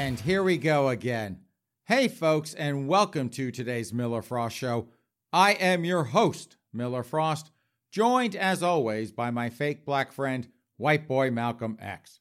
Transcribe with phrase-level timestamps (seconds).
[0.00, 1.40] And here we go again.
[1.84, 4.88] Hey, folks, and welcome to today's Miller Frost Show.
[5.30, 7.50] I am your host, Miller Frost,
[7.92, 10.48] joined as always by my fake black friend,
[10.78, 12.20] white boy Malcolm X.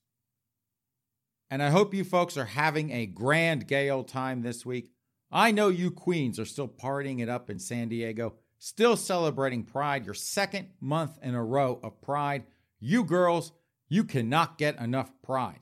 [1.49, 4.91] And I hope you folks are having a grand gay old time this week.
[5.31, 10.04] I know you queens are still partying it up in San Diego, still celebrating Pride,
[10.04, 12.43] your second month in a row of Pride.
[12.81, 13.54] You girls,
[13.87, 15.61] you cannot get enough Pride.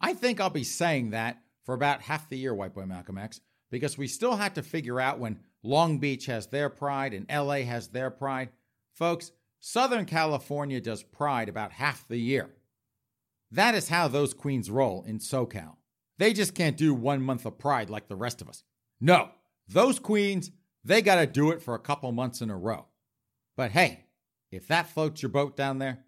[0.00, 3.40] I think I'll be saying that for about half the year, White Boy Malcolm X,
[3.70, 7.62] because we still have to figure out when Long Beach has their pride and LA
[7.62, 8.48] has their pride.
[8.94, 12.50] Folks, Southern California does pride about half the year.
[13.50, 15.76] That is how those queens roll in SoCal.
[16.18, 18.62] They just can't do one month of pride like the rest of us.
[19.00, 19.30] No,
[19.68, 20.50] those queens,
[20.84, 22.86] they got to do it for a couple months in a row.
[23.56, 24.04] But hey,
[24.50, 26.04] if that floats your boat down there,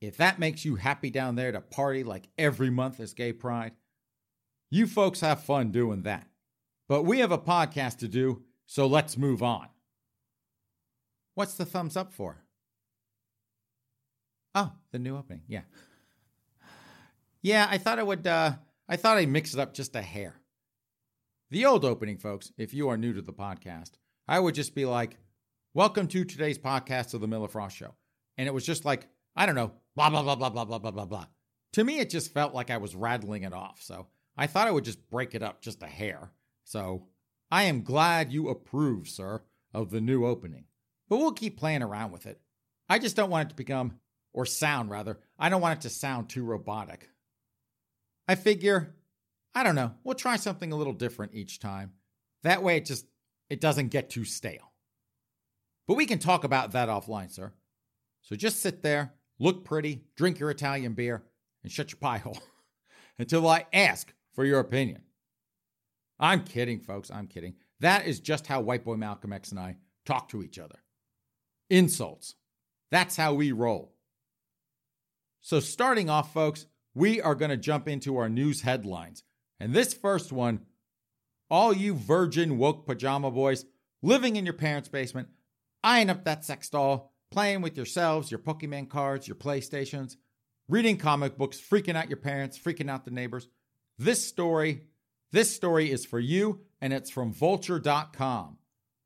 [0.00, 3.72] if that makes you happy down there to party like every month is gay pride,
[4.70, 6.26] you folks have fun doing that.
[6.88, 9.68] But we have a podcast to do, so let's move on.
[11.34, 12.44] What's the thumbs up for?
[14.54, 15.42] Oh, the new opening.
[15.46, 15.62] Yeah.
[17.42, 18.52] Yeah, I thought I would uh
[18.88, 20.34] I thought I'd mix it up just a hair.
[21.50, 23.92] The old opening, folks, if you are new to the podcast,
[24.26, 25.18] I would just be like,
[25.74, 27.94] Welcome to today's podcast of the Miller Frost Show.
[28.36, 29.06] And it was just like,
[29.36, 31.26] I don't know, blah, blah, blah, blah, blah, blah, blah, blah, blah.
[31.74, 33.80] To me, it just felt like I was rattling it off.
[33.82, 34.06] So
[34.36, 36.30] I thought I would just break it up just a hair.
[36.64, 37.06] So
[37.50, 40.64] I am glad you approve, sir, of the new opening.
[41.08, 42.40] But we'll keep playing around with it.
[42.88, 43.98] I just don't want it to become,
[44.32, 47.08] or sound rather, I don't want it to sound too robotic.
[48.26, 48.94] I figure,
[49.54, 51.92] I don't know, we'll try something a little different each time.
[52.42, 53.06] That way it just
[53.48, 54.72] it doesn't get too stale.
[55.86, 57.52] But we can talk about that offline, sir.
[58.20, 61.22] So just sit there, look pretty, drink your Italian beer,
[61.62, 62.38] and shut your pie hole
[63.18, 65.02] until I ask for your opinion.
[66.18, 67.10] I'm kidding, folks.
[67.10, 67.54] I'm kidding.
[67.80, 70.78] That is just how White Boy Malcolm X and I talk to each other.
[71.70, 72.34] Insults.
[72.90, 73.94] That's how we roll.
[75.40, 79.22] So, starting off, folks, we are going to jump into our news headlines.
[79.60, 80.60] And this first one
[81.50, 83.64] all you virgin woke pajama boys
[84.02, 85.28] living in your parents' basement,
[85.82, 90.16] eyeing up that sex doll, playing with yourselves, your Pokemon cards, your PlayStations,
[90.68, 93.48] reading comic books, freaking out your parents, freaking out the neighbors.
[93.98, 94.82] This story,
[95.32, 98.58] this story is for you and it's from vulture.com.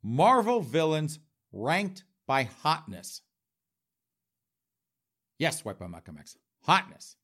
[0.03, 1.19] Marvel villains
[1.53, 3.23] ranked by hotness.
[5.39, 6.37] Yes, White Boy Malcolm X.
[6.67, 7.17] Hotness.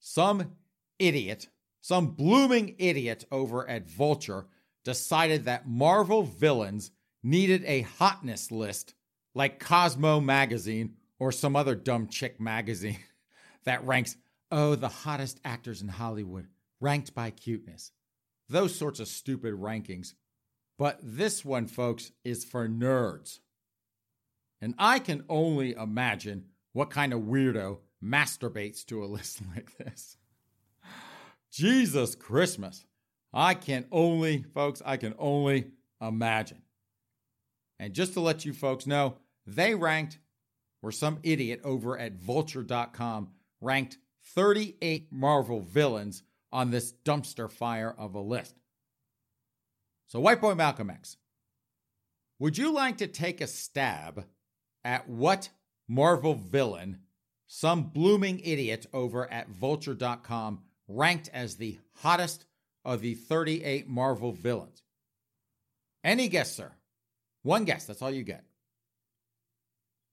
[0.00, 0.52] Some
[0.98, 1.48] idiot,
[1.80, 4.46] some blooming idiot over at Vulture
[4.84, 6.90] decided that Marvel villains
[7.22, 8.94] needed a hotness list
[9.34, 12.98] like Cosmo magazine or some other dumb chick magazine
[13.64, 14.16] that ranks,
[14.50, 16.48] oh, the hottest actors in Hollywood,
[16.80, 17.92] ranked by cuteness.
[18.48, 20.14] Those sorts of stupid rankings.
[20.78, 23.38] But this one, folks, is for nerds.
[24.60, 30.16] And I can only imagine what kind of weirdo masturbates to a list like this.
[31.52, 32.84] Jesus Christmas.
[33.32, 36.62] I can only, folks, I can only imagine.
[37.80, 39.16] And just to let you folks know,
[39.46, 40.18] they ranked,
[40.82, 43.30] or some idiot over at vulture.com
[43.62, 43.96] ranked
[44.34, 46.22] 38 Marvel villains
[46.52, 48.54] on this dumpster fire of a list.
[50.08, 51.16] So, White Boy Malcolm X,
[52.38, 54.26] would you like to take a stab
[54.84, 55.48] at what
[55.88, 56.98] Marvel villain
[57.46, 62.44] some blooming idiot over at vulture.com ranked as the hottest
[62.84, 64.82] of the 38 Marvel villains?
[66.04, 66.72] Any guess, sir?
[67.42, 68.44] One guess, that's all you get.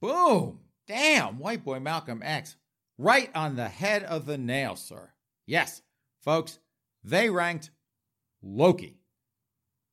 [0.01, 0.59] Boom!
[0.87, 2.55] Damn, white boy Malcolm X.
[2.97, 5.11] Right on the head of the nail, sir.
[5.45, 5.81] Yes,
[6.21, 6.59] folks,
[7.03, 7.71] they ranked
[8.41, 8.99] Loki.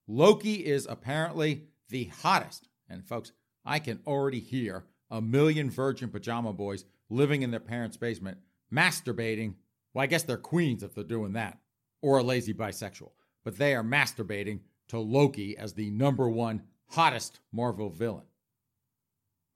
[0.07, 2.69] Loki is apparently the hottest.
[2.89, 3.33] And folks,
[3.65, 8.39] I can already hear a million virgin pajama boys living in their parents' basement
[8.73, 9.55] masturbating.
[9.93, 11.59] Well, I guess they're queens if they're doing that,
[12.03, 13.11] or a lazy bisexual.
[13.45, 16.63] But they are masturbating to Loki as the number one
[16.95, 18.27] hottest Marvel villain.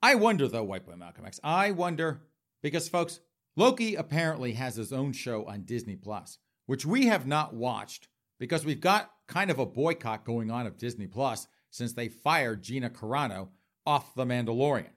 [0.02, 2.20] I wonder, though, White Boy Malcolm X, I wonder
[2.62, 3.20] because, folks,
[3.56, 8.08] Loki apparently has his own show on Disney Plus, which we have not watched
[8.38, 12.62] because we've got kind of a boycott going on of Disney Plus since they fired
[12.62, 13.48] Gina Carano
[13.86, 14.90] off The Mandalorian.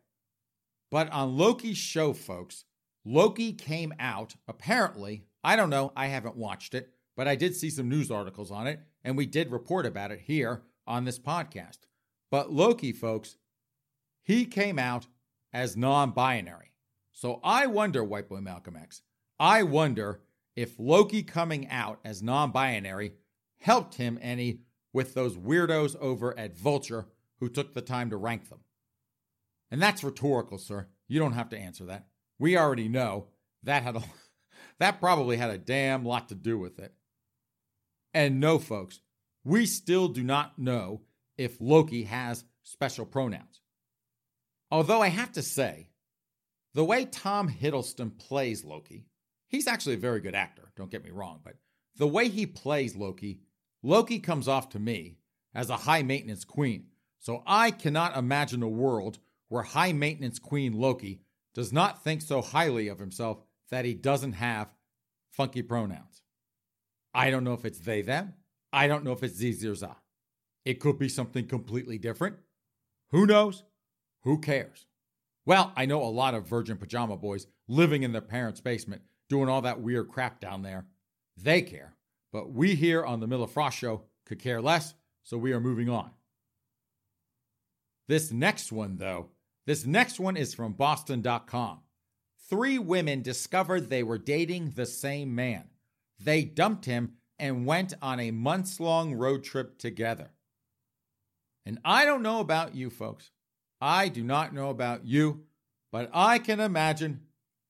[0.89, 2.65] But on Loki's show, folks,
[3.05, 7.69] Loki came out apparently, I don't know, I haven't watched it, but I did see
[7.69, 11.77] some news articles on it, and we did report about it here on this podcast.
[12.31, 13.36] But Loki, folks,
[14.24, 15.06] he came out
[15.54, 16.74] as non binary.
[17.12, 19.01] So I wonder, White Boy Malcolm X,
[19.39, 20.22] I wonder
[20.56, 23.13] if Loki coming out as non binary
[23.60, 24.62] helped him any
[24.94, 27.07] with those weirdos over at Vulture
[27.39, 28.60] who took the time to rank them.
[29.69, 30.88] And that's rhetorical, sir.
[31.07, 32.07] You don't have to answer that.
[32.39, 33.27] We already know
[33.63, 34.04] that had a
[34.80, 36.94] that probably had a damn lot to do with it.
[38.13, 39.01] And no, folks,
[39.44, 41.01] we still do not know
[41.41, 43.61] if Loki has special pronouns.
[44.69, 45.89] Although I have to say,
[46.73, 49.07] the way Tom Hiddleston plays Loki,
[49.47, 51.55] he's actually a very good actor, don't get me wrong, but
[51.97, 53.41] the way he plays Loki,
[53.83, 55.17] Loki comes off to me
[55.53, 56.85] as a high maintenance queen.
[57.19, 59.17] So I cannot imagine a world
[59.49, 61.21] where high maintenance queen Loki
[61.53, 64.73] does not think so highly of himself that he doesn't have
[65.31, 66.21] funky pronouns.
[67.13, 68.35] I don't know if it's they, them.
[68.71, 69.97] I don't know if it's sie, or za.
[70.66, 72.38] It could be something completely different.
[73.12, 73.63] Who knows?
[74.24, 74.86] Who cares?
[75.46, 79.50] Well, I know a lot of virgin pajama boys living in their parents' basement doing
[79.50, 80.86] all that weird crap down there.
[81.36, 81.96] They care.
[82.31, 84.94] But we here on the Miller Frost Show could care less,
[85.24, 86.12] so we are moving on.
[88.08, 89.30] This next one, though,
[89.66, 91.80] this next one is from Boston.com.
[92.50, 95.69] Three women discovered they were dating the same man.
[96.19, 100.31] They dumped him and went on a months long road trip together.
[101.66, 103.31] And I don't know about you folks,
[103.80, 105.44] I do not know about you,
[105.92, 107.22] but I can imagine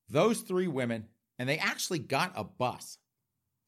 [0.09, 1.05] those three women,
[1.39, 2.97] and they actually got a bus.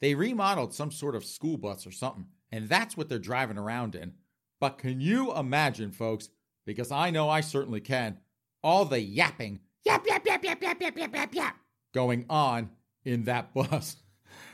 [0.02, 3.96] They remodeled some sort of school bus or something, and that's what they're driving around
[3.96, 4.14] in.
[4.60, 6.30] But can you imagine, folks?
[6.66, 8.18] Because I know I certainly can,
[8.64, 11.56] all the yapping, yap, yap, yap, yap, yap, yap, yap, yap, yap,
[11.94, 12.70] going on
[13.06, 13.98] in that bus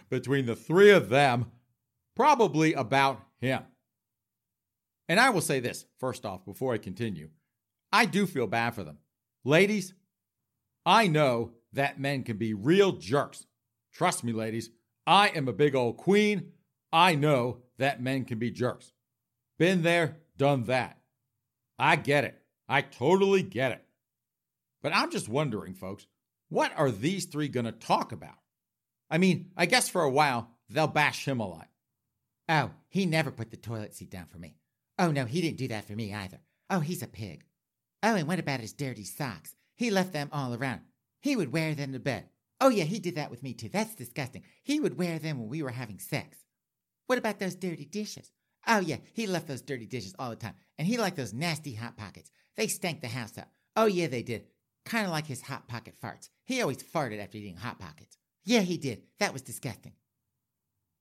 [0.09, 1.51] between the three of them,
[2.15, 3.63] probably about him.
[5.09, 7.29] And I will say this first off, before I continue.
[7.91, 8.99] I do feel bad for them.
[9.43, 9.95] Ladies,
[10.85, 13.47] I know that men can be real jerks.
[13.91, 14.69] Trust me, ladies,
[15.07, 16.51] I am a big old queen.
[16.93, 18.91] I know that men can be jerks.
[19.57, 20.99] Been there, done that.
[21.79, 22.39] I get it.
[22.67, 23.83] I totally get it.
[24.83, 26.05] But I'm just wondering, folks,
[26.49, 28.37] what are these three going to talk about?
[29.09, 31.67] I mean, I guess for a while, they'll bash him a lot.
[32.47, 34.55] Oh, he never put the toilet seat down for me.
[34.99, 36.39] Oh, no, he didn't do that for me either.
[36.69, 37.45] Oh, he's a pig.
[38.03, 39.55] Oh, and what about his dirty socks?
[39.77, 40.81] He left them all around.
[41.21, 42.25] He would wear them to bed.
[42.59, 43.69] Oh, yeah, he did that with me too.
[43.69, 44.43] That's disgusting.
[44.61, 46.39] He would wear them when we were having sex.
[47.07, 48.29] What about those dirty dishes?
[48.67, 50.55] Oh, yeah, he left those dirty dishes all the time.
[50.77, 52.29] And he liked those nasty Hot Pockets.
[52.57, 53.49] They stank the house up.
[53.77, 54.47] Oh, yeah, they did.
[54.85, 56.27] Kind of like his Hot Pocket farts.
[56.45, 58.17] He always farted after eating Hot Pockets.
[58.43, 59.03] Yeah, he did.
[59.19, 59.93] That was disgusting.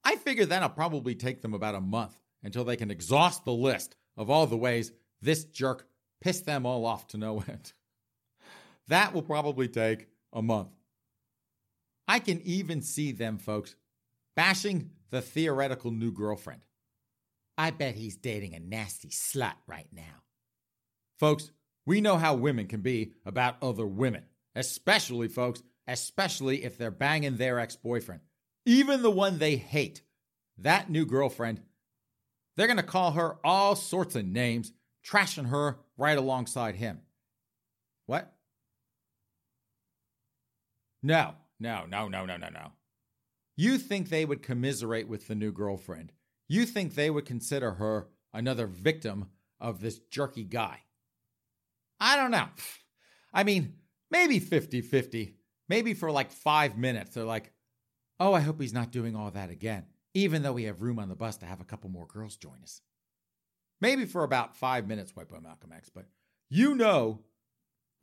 [0.05, 3.97] I figure that'll probably take them about a month until they can exhaust the list
[4.17, 5.87] of all the ways this jerk
[6.21, 7.73] pissed them all off to no end.
[8.89, 10.71] That will probably take a month.
[12.07, 13.75] I can even see them, folks,
[14.35, 16.63] bashing the theoretical new girlfriend.
[17.59, 20.23] I bet he's dating a nasty slut right now.
[21.19, 21.51] Folks,
[21.85, 27.37] we know how women can be about other women, especially, folks, especially if they're banging
[27.37, 28.21] their ex boyfriend.
[28.65, 30.03] even the one they hate,
[30.59, 31.61] that new girlfriend,
[32.59, 34.73] they're going to call her all sorts of names,
[35.07, 37.03] trashing her right alongside him.
[38.07, 38.35] What?
[41.01, 42.73] No, no, no, no, no, no, no.
[43.57, 46.11] You think they would commiserate with the new girlfriend.
[46.49, 49.29] You think they would consider her another victim
[49.61, 50.81] of this jerky guy.
[52.01, 52.49] I don't know.
[53.33, 53.75] I mean,
[54.11, 55.37] maybe 50 50.
[55.69, 57.53] Maybe for like five minutes, they're like,
[58.19, 59.85] oh, I hope he's not doing all that again,
[60.25, 62.59] even though we have room on the bus to have a couple more girls join
[62.63, 62.81] us.
[63.81, 66.07] Maybe for about five minutes, Boy Malcolm X, but
[66.51, 67.21] you know,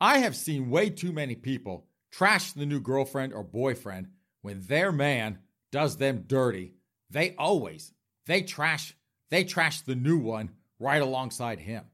[0.00, 4.08] I have seen way too many people trash the new girlfriend or boyfriend
[4.40, 5.40] when their man
[5.72, 6.74] does them dirty.
[7.10, 7.92] They always,
[8.26, 8.96] they trash,
[9.30, 11.84] they trash the new one right alongside him.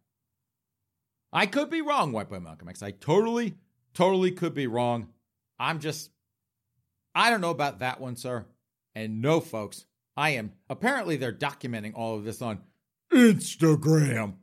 [1.33, 2.83] I could be wrong, White Boy Malcolm X.
[2.83, 3.57] I totally,
[3.95, 5.09] totally could be wrong.
[5.59, 6.11] I'm just,
[7.15, 8.47] I don't know about that one, sir.
[8.95, 10.53] And no, folks, I am.
[10.69, 12.61] Apparently, they're documenting all of this on
[13.13, 14.35] Instagram.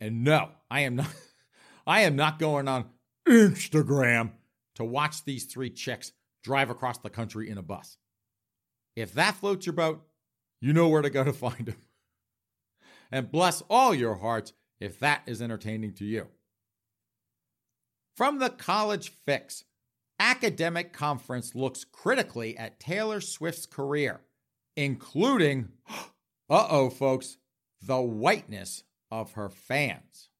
[0.00, 1.08] And no, I am not.
[1.86, 2.86] I am not going on
[3.28, 4.32] Instagram
[4.74, 7.96] to watch these three chicks drive across the country in a bus.
[8.96, 10.02] If that floats your boat,
[10.60, 11.76] you know where to go to find them.
[13.12, 16.26] And bless all your hearts if that is entertaining to you.
[18.16, 19.64] From the College Fix,
[20.18, 24.22] academic conference looks critically at Taylor Swift's career,
[24.76, 25.70] including,
[26.48, 27.38] uh oh, folks,
[27.82, 30.30] the whiteness of her fans.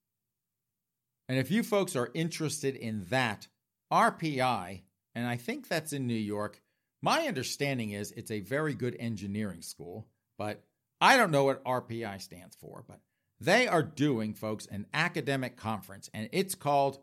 [1.29, 3.49] And if you folks are interested in that,
[3.93, 4.83] RPI,
[5.15, 6.61] and I think that's in New York,
[7.03, 10.07] my understanding is it's a very good engineering school,
[10.39, 10.63] but
[11.01, 13.01] I don't know what RPI stands for, but
[13.41, 16.99] they are doing, folks, an academic conference, and it's called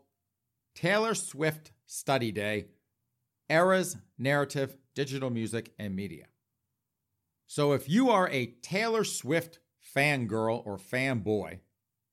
[0.74, 2.66] Taylor Swift Study Day
[3.48, 6.26] Eras, Narrative, Digital Music, and Media.
[7.46, 9.58] So if you are a Taylor Swift
[9.94, 11.60] fangirl or fanboy,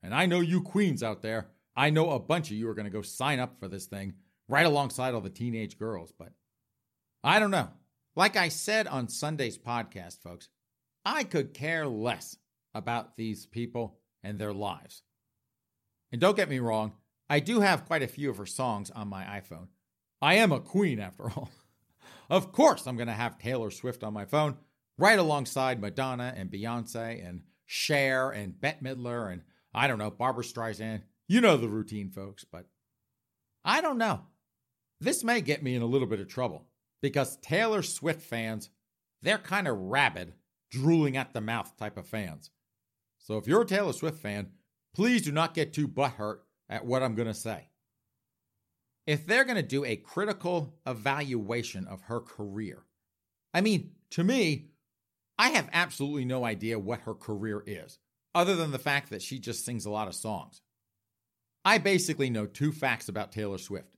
[0.04, 2.86] and I know you queens out there, I know a bunch of you are going
[2.86, 4.14] to go sign up for this thing
[4.48, 6.34] right alongside all the teenage girls, but
[7.24, 7.70] I don't know.
[8.16, 10.50] Like I said on Sunday's podcast, folks,
[11.06, 12.38] I could care less
[12.74, 15.04] about these people and their lives.
[16.12, 16.94] And don't get me wrong,
[17.30, 19.68] I do have quite a few of her songs on my iPhone.
[20.22, 21.50] I am a queen after all.
[22.30, 24.58] of course, I'm going to have Taylor Swift on my phone
[25.02, 29.42] right alongside Madonna and Beyonce and Cher and Bette Midler and
[29.74, 31.02] I don't know, Barbra Streisand.
[31.28, 32.68] You know the routine, folks, but
[33.66, 34.22] I don't know.
[35.00, 36.68] This may get me in a little bit of trouble
[37.02, 38.70] because Taylor Swift fans,
[39.22, 40.34] they're kind of rabid,
[40.70, 42.52] drooling at the mouth type of fans.
[43.18, 44.52] So if you're a Taylor Swift fan,
[44.94, 46.40] please do not get too butthurt
[46.70, 47.70] at what I'm going to say.
[49.08, 52.84] If they're going to do a critical evaluation of her career,
[53.54, 54.71] I mean, to me,
[55.38, 58.00] I have absolutely no idea what her career is,
[58.36, 60.62] other than the fact that she just sings a lot of songs.
[61.64, 63.96] I basically know two facts about Taylor Swift.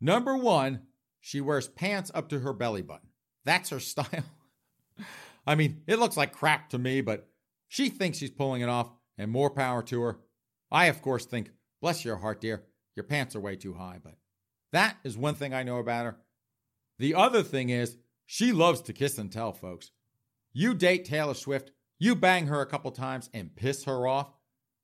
[0.00, 0.82] Number one,
[1.20, 3.08] she wears pants up to her belly button.
[3.44, 4.24] That's her style.
[5.46, 7.28] I mean, it looks like crap to me, but
[7.68, 10.18] she thinks she's pulling it off, and more power to her.
[10.70, 11.50] I, of course, think
[11.82, 12.62] Bless your heart, dear.
[12.94, 14.14] Your pants are way too high, but
[14.70, 16.16] that is one thing I know about her.
[16.98, 19.90] The other thing is, she loves to kiss and tell, folks.
[20.52, 24.32] You date Taylor Swift, you bang her a couple times and piss her off.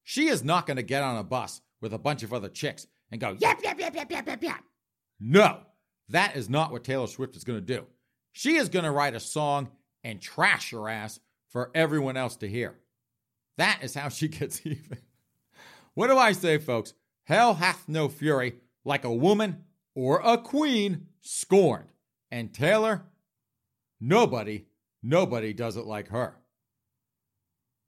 [0.05, 2.87] She is not going to get on a bus with a bunch of other chicks
[3.11, 4.65] and go, yap, yap, yap, yap, yap, yap, yap.
[5.21, 5.61] No,
[6.09, 7.87] that is not what Taylor Swift is going to do.
[8.33, 9.69] She is going to write a song
[10.05, 12.77] and trash your ass for everyone else to hear.
[13.57, 14.99] That is how she gets even.
[15.95, 16.95] What do I say, folks?
[17.25, 21.93] Hell hath no fury like a woman or a queen scorned.
[22.31, 23.03] And Taylor,
[24.01, 24.67] nobody,
[25.02, 26.37] nobody does it like her.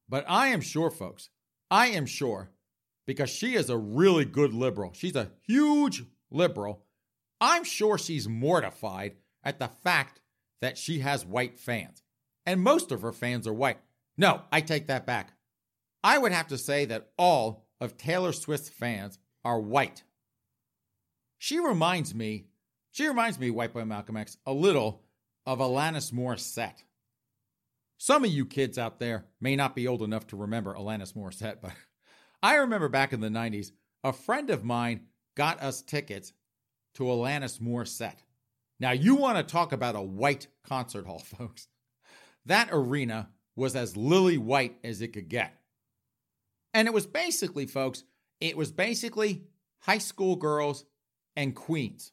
[0.08, 1.30] But I am sure, folks,
[1.70, 2.50] I am sure,
[3.06, 4.92] because she is a really good liberal.
[4.92, 6.84] She's a huge liberal.
[7.40, 10.20] I'm sure she's mortified at the fact
[10.60, 12.02] that she has white fans.
[12.44, 13.78] And most of her fans are white.
[14.16, 15.32] No, I take that back.
[16.02, 20.02] I would have to say that all of Taylor Swift's fans are white.
[21.38, 22.46] She reminds me,
[22.90, 25.02] she reminds me, White Boy Malcolm X, a little
[25.46, 26.82] of Alanis Morissette.
[28.02, 31.58] Some of you kids out there may not be old enough to remember Alanis Morissette,
[31.60, 31.72] but
[32.42, 35.02] I remember back in the 90s, a friend of mine
[35.36, 36.32] got us tickets
[36.94, 38.24] to Alanis Morissette.
[38.80, 41.68] Now, you want to talk about a white concert hall, folks.
[42.46, 45.52] That arena was as lily white as it could get.
[46.72, 48.04] And it was basically, folks,
[48.40, 49.44] it was basically
[49.80, 50.86] high school girls
[51.36, 52.12] and queens.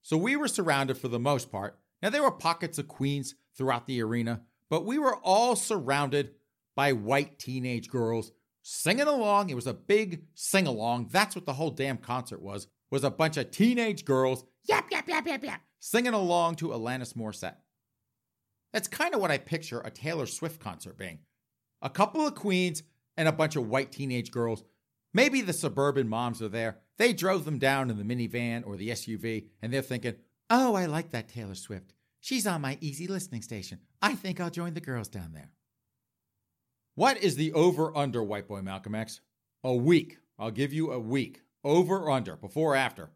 [0.00, 3.86] So we were surrounded for the most part Now, there were pockets of queens throughout
[3.86, 6.32] the arena, but we were all surrounded
[6.74, 8.32] by white teenage girls
[8.62, 9.50] singing along.
[9.50, 11.08] It was a big sing along.
[11.12, 12.66] That's what the whole damn concert was.
[12.90, 17.14] Was a bunch of teenage girls yap yap yap yap yap singing along to Alanis
[17.14, 17.56] Morissette.
[18.72, 21.20] That's kind of what I picture a Taylor Swift concert being.
[21.82, 22.82] A couple of queens
[23.16, 24.64] and a bunch of white teenage girls.
[25.14, 26.78] Maybe the suburban moms are there.
[26.98, 30.16] They drove them down in the minivan or the SUV and they're thinking,
[30.50, 31.92] "Oh, I like that Taylor Swift.
[32.26, 33.78] She's on my easy listening station.
[34.02, 35.52] I think I'll join the girls down there."
[36.96, 39.20] What is the over under, White Boy Malcolm X?
[39.62, 40.18] A week.
[40.36, 41.42] I'll give you a week.
[41.62, 43.10] Over under, before after.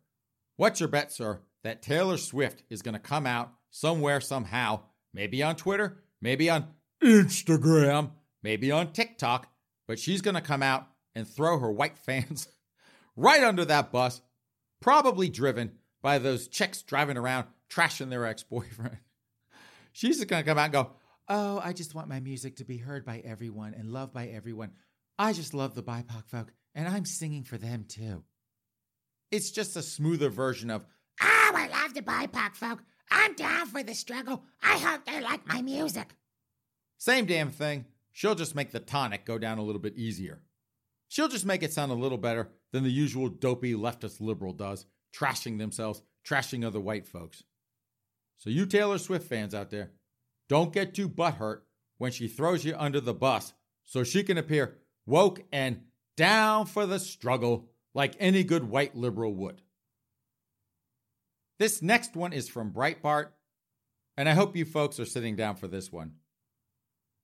[0.57, 5.43] What's your bet, sir, that Taylor Swift is going to come out somewhere, somehow, maybe
[5.43, 6.69] on Twitter, maybe on
[7.02, 8.12] Instagram,
[8.45, 9.49] maybe on TikTok,
[9.88, 10.87] but she's going to come out
[11.17, 12.47] and throw her white fans
[13.17, 14.21] right under that bus,
[14.81, 18.98] probably driven by those chicks driving around trashing their ex boyfriend.
[19.92, 20.90] She's just going to come out and go,
[21.28, 24.72] Oh, I just want my music to be heard by everyone and loved by everyone.
[25.18, 28.24] I just love the BIPOC folk, and I'm singing for them too.
[29.30, 30.84] It's just a smoother version of,
[31.22, 32.82] Oh, I love the BIPOC folk.
[33.10, 34.44] I'm down for the struggle.
[34.62, 36.14] I hope they like my music.
[36.98, 37.86] Same damn thing.
[38.12, 40.40] She'll just make the tonic go down a little bit easier.
[41.08, 44.86] She'll just make it sound a little better than the usual dopey leftist liberal does,
[45.14, 47.42] trashing themselves, trashing other white folks.
[48.40, 49.90] So, you Taylor Swift fans out there,
[50.49, 51.61] don't get too butthurt
[51.99, 53.52] when she throws you under the bus
[53.85, 55.82] so she can appear woke and
[56.16, 59.61] down for the struggle like any good white liberal would.
[61.59, 63.28] This next one is from Breitbart,
[64.16, 66.14] and I hope you folks are sitting down for this one.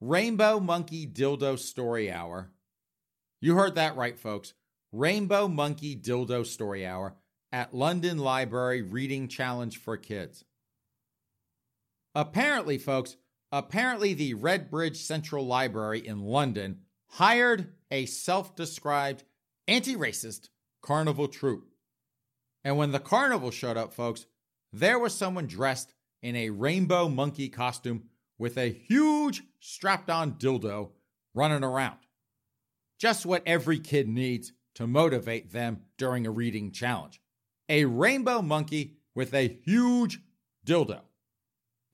[0.03, 2.51] Rainbow Monkey Dildo Story Hour.
[3.41, 4.53] You heard that right, folks.
[4.93, 7.15] Rainbow Monkey Dildo Story Hour
[7.51, 10.45] at London Library Reading Challenge for Kids.
[12.17, 13.19] Apparently, folks,
[13.53, 19.23] apparently the Redbridge Central Library in London hired a self described
[19.69, 20.49] anti racist
[20.81, 21.69] carnival troupe.
[22.65, 24.25] And when the carnival showed up, folks,
[24.73, 28.05] there was someone dressed in a rainbow monkey costume
[28.39, 30.93] with a huge strapped on dildo
[31.35, 31.99] running around.
[32.99, 37.21] Just what every kid needs to motivate them during a reading challenge.
[37.69, 40.19] A rainbow monkey with a huge
[40.67, 41.03] dildo.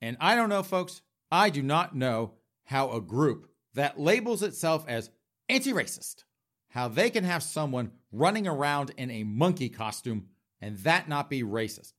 [0.03, 2.33] And I don't know, folks, I do not know
[2.65, 5.09] how a group that labels itself as
[5.47, 6.25] anti racist,
[6.67, 10.27] how they can have someone running around in a monkey costume
[10.59, 11.93] and that not be racist.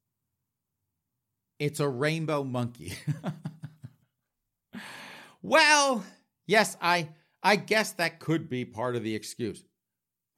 [1.58, 2.92] It's a rainbow monkey.
[5.42, 6.04] well,
[6.46, 7.08] yes, I
[7.42, 9.64] I guess that could be part of the excuse.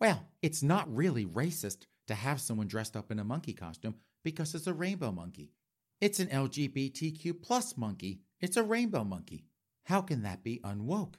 [0.00, 4.55] Well, it's not really racist to have someone dressed up in a monkey costume because
[4.55, 5.56] it's a rainbow monkey.
[6.00, 8.20] It's an LGBTQ plus monkey.
[8.40, 9.46] It's a rainbow monkey.
[9.85, 11.14] How can that be unwoke?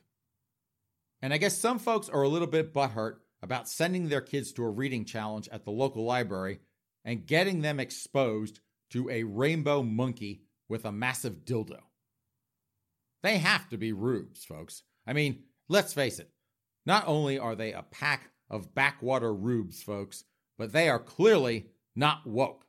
[1.21, 4.63] And I guess some folks are a little bit butthurt about sending their kids to
[4.63, 6.59] a reading challenge at the local library
[7.03, 8.59] and getting them exposed
[8.91, 11.79] to a rainbow monkey with a massive dildo.
[13.23, 14.83] They have to be rubes, folks.
[15.07, 16.29] I mean, let's face it.
[16.85, 20.23] Not only are they a pack of backwater rubes, folks,
[20.57, 22.66] but they are clearly not woke.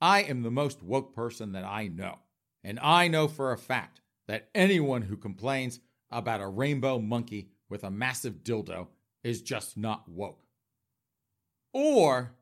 [0.00, 2.18] I am the most woke person that I know.
[2.62, 5.80] And I know for a fact that anyone who complains
[6.10, 8.88] about a rainbow monkey with a massive dildo
[9.22, 10.42] is just not woke.
[11.72, 12.32] Or,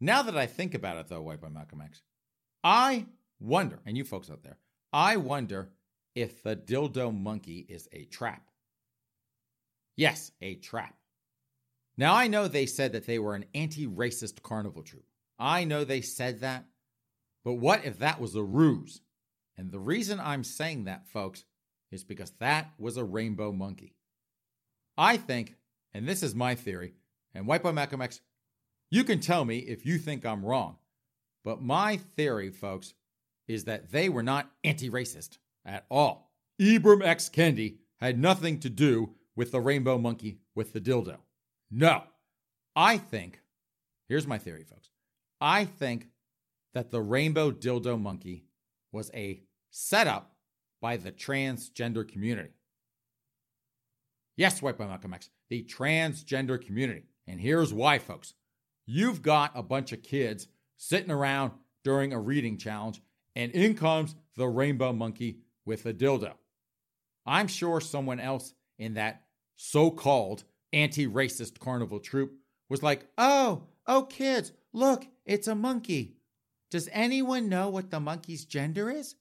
[0.00, 2.02] now that I think about it though, White Boy Malcolm X,
[2.62, 3.06] I
[3.40, 4.58] wonder, and you folks out there,
[4.92, 5.70] I wonder
[6.14, 8.50] if the dildo monkey is a trap.
[9.96, 10.94] Yes, a trap.
[11.96, 15.06] Now, I know they said that they were an anti racist carnival troupe.
[15.38, 16.64] I know they said that.
[17.44, 19.00] But what if that was a ruse?
[19.56, 21.44] And the reason I'm saying that, folks,
[21.90, 23.94] is because that was a rainbow monkey.
[24.96, 25.54] I think,
[25.92, 26.94] and this is my theory,
[27.34, 28.02] and Boy Malcolm
[28.90, 30.76] you can tell me if you think I'm wrong.
[31.44, 32.94] But my theory, folks,
[33.46, 36.32] is that they were not anti racist at all.
[36.60, 37.28] Ibram X.
[37.28, 41.18] Kendi had nothing to do with the rainbow monkey with the dildo.
[41.70, 42.04] No.
[42.76, 43.40] I think,
[44.08, 44.90] here's my theory, folks.
[45.40, 46.08] I think
[46.74, 48.44] that the rainbow dildo monkey
[48.92, 50.34] was a setup
[50.80, 52.50] by the transgender community.
[54.36, 57.04] Yes, White Boy Malcolm X, the transgender community.
[57.26, 58.34] And here's why, folks.
[58.86, 61.52] You've got a bunch of kids sitting around
[61.84, 63.00] during a reading challenge,
[63.34, 66.32] and in comes the rainbow monkey with a dildo.
[67.24, 69.22] I'm sure someone else in that
[69.56, 72.32] so called anti racist carnival troupe
[72.68, 76.16] was like, oh, oh, kids, look, it's a monkey.
[76.74, 79.14] Does anyone know what the monkey's gender is?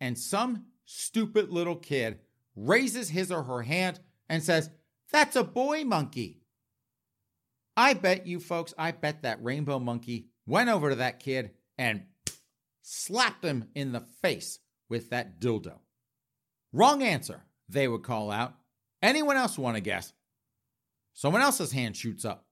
[0.00, 2.20] and some stupid little kid
[2.56, 4.70] raises his or her hand and says,
[5.12, 6.42] That's a boy monkey.
[7.76, 12.02] I bet you folks, I bet that rainbow monkey went over to that kid and
[12.82, 14.58] slapped him in the face
[14.88, 15.78] with that dildo.
[16.72, 18.54] Wrong answer, they would call out.
[19.00, 20.12] Anyone else want to guess?
[21.14, 22.46] Someone else's hand shoots up.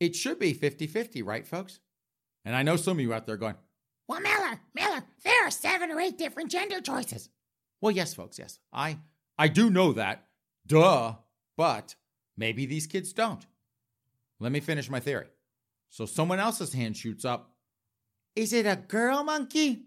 [0.00, 1.80] It should be 50 50, right, folks?
[2.44, 3.54] And I know some of you out there going,
[4.06, 7.30] Well, Miller, Miller, there are seven or eight different gender choices.
[7.80, 8.58] Well, yes, folks, yes.
[8.72, 8.98] I
[9.38, 10.26] I do know that.
[10.66, 11.14] Duh.
[11.56, 11.94] But
[12.36, 13.44] maybe these kids don't.
[14.40, 15.26] Let me finish my theory.
[15.90, 17.52] So someone else's hand shoots up.
[18.34, 19.86] Is it a girl monkey?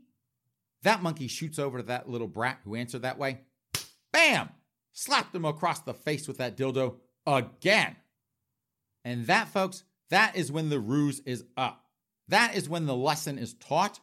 [0.84, 3.42] That monkey shoots over to that little brat who answered that way.
[4.14, 4.50] Bam!
[4.94, 7.96] Slapped him across the face with that dildo again.
[9.04, 11.84] And that, folks, that is when the ruse is up.
[12.30, 14.00] That is when the lesson is taught.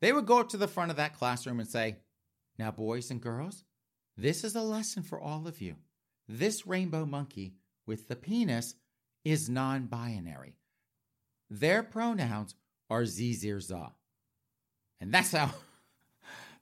[0.00, 1.96] They would go up to the front of that classroom and say,
[2.58, 3.64] Now, boys and girls,
[4.16, 5.76] this is a lesson for all of you.
[6.28, 7.54] This rainbow monkey
[7.86, 8.74] with the penis
[9.24, 10.56] is non binary.
[11.50, 12.54] Their pronouns
[12.90, 13.60] are z, zir.
[15.00, 15.50] And that's how.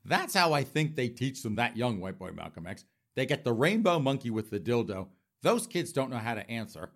[0.08, 2.84] That's how I think they teach them that young white boy Malcolm X.
[3.16, 5.08] They get the rainbow monkey with the dildo.
[5.42, 6.90] Those kids don't know how to answer.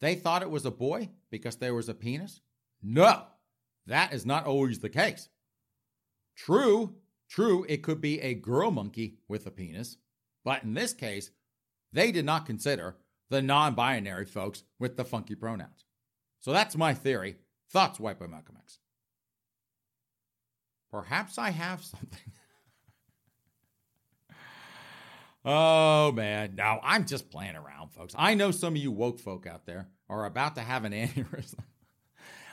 [0.00, 2.40] They thought it was a boy because there was a penis.
[2.82, 3.24] No,
[3.86, 5.28] that is not always the case.
[6.36, 6.94] True,
[7.28, 9.96] true, it could be a girl monkey with a penis,
[10.44, 11.30] but in this case,
[11.92, 12.96] they did not consider
[13.30, 15.84] the non binary folks with the funky pronouns.
[16.40, 17.36] So that's my theory.
[17.70, 18.78] Thoughts, White Boy Malcolm X?
[20.90, 22.32] Perhaps I have something.
[25.44, 26.54] oh, man.
[26.54, 28.14] No, I'm just playing around, folks.
[28.16, 31.58] I know some of you woke folk out there are about to have an aneurysm.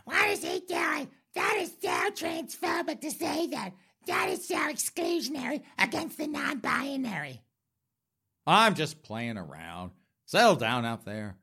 [0.03, 1.09] What is he doing?
[1.35, 3.73] That is so transphobic to say that.
[4.05, 7.41] That is so exclusionary against the non binary.
[8.45, 9.91] I'm just playing around.
[10.25, 11.37] Settle down out there.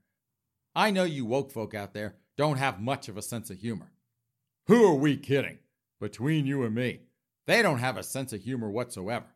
[0.74, 3.92] I know you woke folk out there don't have much of a sense of humor.
[4.66, 5.58] Who are we kidding?
[6.00, 7.00] Between you and me,
[7.46, 9.26] they don't have a sense of humor whatsoever.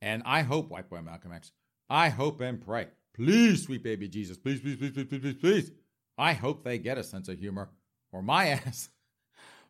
[0.00, 1.50] And I hope, White Boy Malcolm X,
[1.90, 5.70] I hope and pray, please, sweet baby Jesus, please, please, please, please, please, please, please.
[6.16, 7.70] I hope they get a sense of humor,
[8.14, 8.88] or my ass,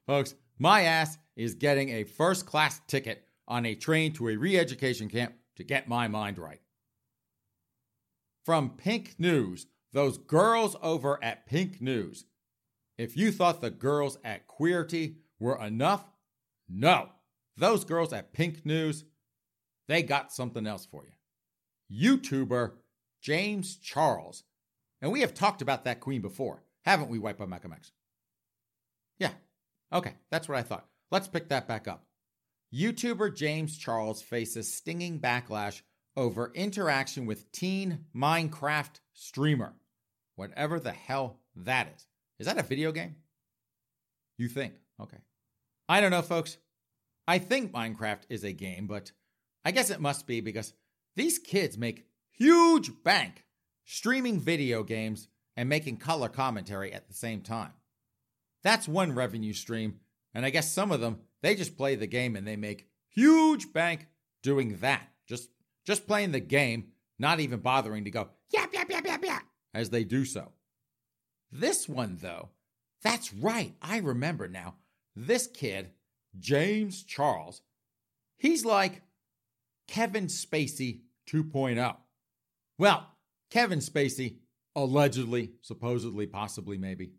[0.06, 4.58] folks, my ass is getting a first class ticket on a train to a re
[4.58, 6.60] education camp to get my mind right.
[8.44, 12.26] From Pink News, those girls over at Pink News.
[12.98, 16.04] If you thought the girls at Queerty were enough,
[16.68, 17.08] no.
[17.56, 19.04] Those girls at Pink News,
[19.88, 22.18] they got something else for you.
[22.18, 22.72] YouTuber
[23.20, 24.44] James Charles.
[25.00, 27.92] And we have talked about that queen before, haven't we, White X?
[29.92, 30.86] Okay, that's what I thought.
[31.10, 32.04] Let's pick that back up.
[32.74, 35.82] YouTuber James Charles faces stinging backlash
[36.16, 39.74] over interaction with teen Minecraft streamer.
[40.36, 42.06] Whatever the hell that is.
[42.38, 43.16] Is that a video game?
[44.36, 44.74] You think?
[45.00, 45.18] Okay.
[45.88, 46.56] I don't know, folks.
[47.28, 49.12] I think Minecraft is a game, but
[49.64, 50.74] I guess it must be because
[51.16, 53.44] these kids make huge bank
[53.84, 57.72] streaming video games and making color commentary at the same time.
[58.64, 60.00] That's one revenue stream,
[60.34, 63.72] and I guess some of them they just play the game and they make huge
[63.72, 64.08] bank
[64.42, 65.06] doing that.
[65.28, 65.50] Just
[65.84, 69.90] just playing the game, not even bothering to go yap yap yap yap yap as
[69.90, 70.52] they do so.
[71.52, 72.48] This one though,
[73.02, 74.76] that's right, I remember now.
[75.14, 75.90] This kid,
[76.40, 77.60] James Charles,
[78.36, 79.02] he's like
[79.86, 81.96] Kevin Spacey 2.0.
[82.78, 83.06] Well,
[83.50, 84.38] Kevin Spacey,
[84.74, 87.12] allegedly, supposedly, possibly, maybe.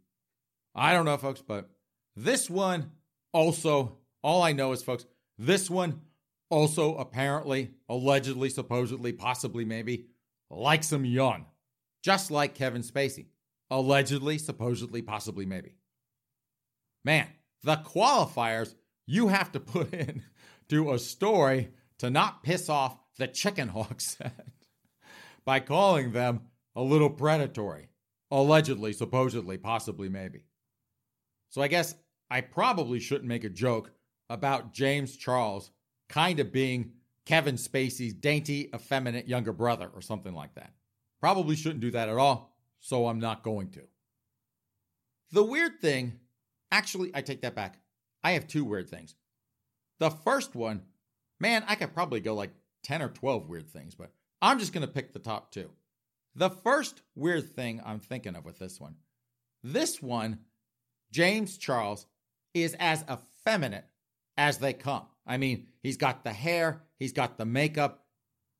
[0.76, 1.70] I don't know, folks, but
[2.16, 2.92] this one
[3.32, 5.06] also, all I know is, folks,
[5.38, 6.02] this one
[6.50, 10.08] also apparently, allegedly, supposedly, possibly, maybe,
[10.50, 11.46] likes him young,
[12.04, 13.28] just like Kevin Spacey.
[13.72, 15.76] Allegedly, supposedly, possibly, maybe.
[17.04, 17.28] Man,
[17.64, 18.76] the qualifiers
[19.08, 20.24] you have to put in
[20.70, 24.48] to a story to not piss off the chicken hawk set
[25.46, 26.42] by calling them
[26.76, 27.90] a little predatory.
[28.32, 30.44] Allegedly, supposedly, possibly, maybe.
[31.56, 31.96] So I guess
[32.30, 33.94] I probably shouldn't make a joke
[34.30, 35.72] about James Charles
[36.10, 36.92] kind of being
[37.26, 40.74] Kevin Spacey's dainty, effeminate younger brother or something like that.
[41.22, 43.84] Probably shouldn't do that at all, so I'm not going to.
[45.32, 46.20] The weird thing,
[46.74, 47.80] actually, I take that back.
[48.22, 49.16] I have two weird things.
[50.00, 50.82] The first one,
[51.40, 52.52] man, I could probably go like
[52.84, 55.70] 10 or 12 weird things, but I'm just going to pick the top two.
[56.36, 58.96] The first weird thing I'm thinking of with this one
[59.66, 60.40] this one,
[61.12, 62.08] James Charles,
[62.56, 63.86] is as effeminate
[64.38, 65.06] as they come.
[65.28, 68.06] I mean, he's got the hair, he's got the makeup,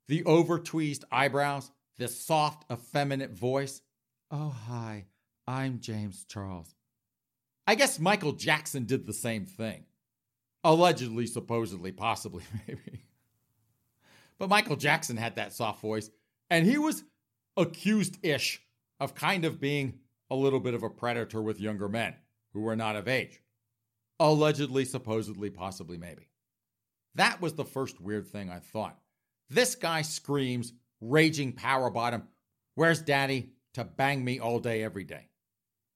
[0.08, 3.82] the over tweezed eyebrows, the soft, effeminate voice.
[4.30, 5.06] Oh, hi,
[5.48, 6.76] I'm James Charles.
[7.66, 9.86] I guess Michael Jackson did the same thing.
[10.64, 13.04] Allegedly, supposedly, possibly, maybe.
[14.38, 16.10] But Michael Jackson had that soft voice,
[16.50, 17.04] and he was
[17.56, 18.62] accused ish
[19.00, 22.16] of kind of being a little bit of a predator with younger men
[22.56, 23.42] who were not of age.
[24.18, 26.30] Allegedly, supposedly, possibly, maybe.
[27.16, 28.98] That was the first weird thing I thought.
[29.50, 32.24] This guy screams, raging power bottom,
[32.76, 35.28] where's daddy to bang me all day, every day?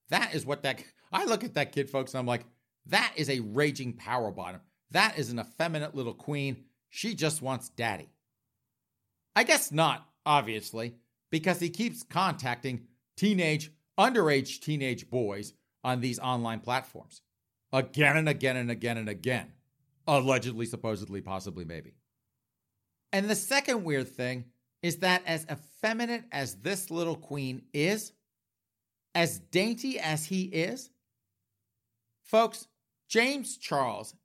[0.10, 2.46] That is what that, I look at that kid, folks, and I'm like,
[2.88, 4.60] that is a raging power bottom.
[4.92, 6.66] That is an effeminate little queen.
[6.90, 8.10] She just wants daddy.
[9.34, 10.96] I guess not, obviously,
[11.32, 17.22] because he keeps contacting teenage, underage teenage boys on these online platforms
[17.72, 19.54] again and again and again and again.
[20.08, 21.94] Allegedly, supposedly, possibly, maybe.
[23.14, 24.46] And the second weird thing
[24.82, 28.14] is that as effeminate as this little queen is,
[29.14, 30.90] as dainty as he is,
[32.24, 32.68] folks,
[33.08, 34.16] James Charles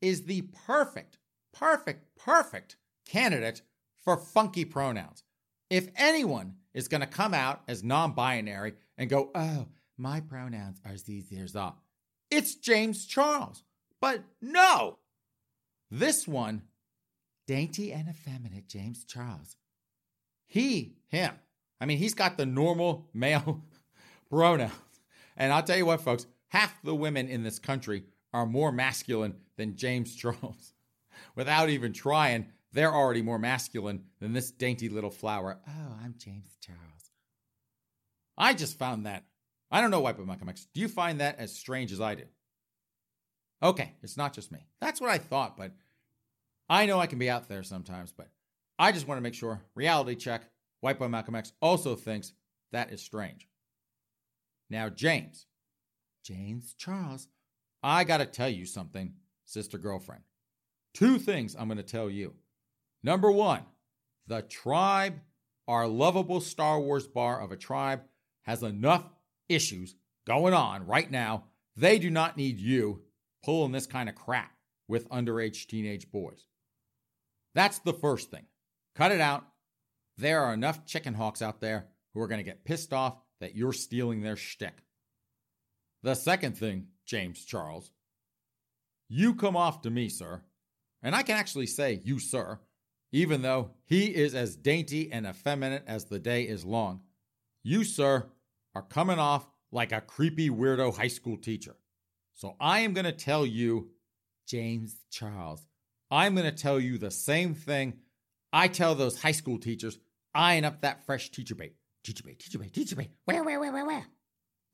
[0.00, 1.18] is the perfect,
[1.52, 3.62] perfect, perfect candidate
[4.04, 5.22] for funky pronouns.
[5.70, 10.80] If anyone is going to come out as non binary and go, oh, my pronouns
[10.84, 11.74] are these, these, that,
[12.30, 13.62] it's James Charles.
[14.00, 14.98] But no,
[15.90, 16.62] this one,
[17.46, 19.56] dainty and effeminate James Charles.
[20.46, 21.34] He, him.
[21.80, 23.62] I mean, he's got the normal male
[24.30, 24.72] pronouns.
[25.36, 29.34] And I'll tell you what, folks, half the women in this country are more masculine
[29.56, 30.74] than James Charles.
[31.36, 35.58] Without even trying, they're already more masculine than this dainty little flower.
[35.68, 37.10] Oh, I'm James Charles.
[38.36, 39.24] I just found that.
[39.72, 42.14] I don't know why, but Malcolm X, do you find that as strange as I
[42.14, 42.24] do?
[43.62, 44.58] Okay, it's not just me.
[44.80, 45.72] That's what I thought, but
[46.68, 48.28] I know I can be out there sometimes, but
[48.78, 49.62] I just want to make sure.
[49.74, 50.42] Reality check.
[50.80, 52.32] White Boy Malcolm X also thinks
[52.72, 53.48] that is strange.
[54.68, 55.46] Now, James,
[56.22, 57.28] James Charles,
[57.82, 60.22] I got to tell you something, sister girlfriend.
[60.92, 62.34] Two things I'm going to tell you.
[63.02, 63.62] Number one,
[64.26, 65.20] the tribe,
[65.66, 68.02] our lovable Star Wars bar of a tribe,
[68.42, 69.04] has enough
[69.54, 69.94] issues
[70.26, 71.44] going on right now.
[71.76, 73.02] They do not need you
[73.44, 74.52] pulling this kind of crap
[74.88, 76.46] with underage teenage boys.
[77.54, 78.46] That's the first thing.
[78.94, 79.44] Cut it out.
[80.18, 83.56] There are enough chicken hawks out there who are going to get pissed off that
[83.56, 84.84] you're stealing their shtick.
[86.02, 87.90] The second thing, James Charles,
[89.08, 90.42] you come off to me, sir,
[91.02, 92.60] and I can actually say you, sir,
[93.12, 97.00] even though he is as dainty and effeminate as the day is long.
[97.62, 98.26] You, sir,
[98.74, 101.76] are coming off like a creepy weirdo high school teacher.
[102.34, 103.90] So I am going to tell you,
[104.46, 105.66] James Charles,
[106.10, 107.94] I'm going to tell you the same thing
[108.52, 109.98] I tell those high school teachers
[110.34, 111.74] eyeing up that fresh teacher bait.
[112.04, 113.10] Teacher bait, teacher bait, teacher bait.
[113.24, 114.06] Where, where, where, where, where?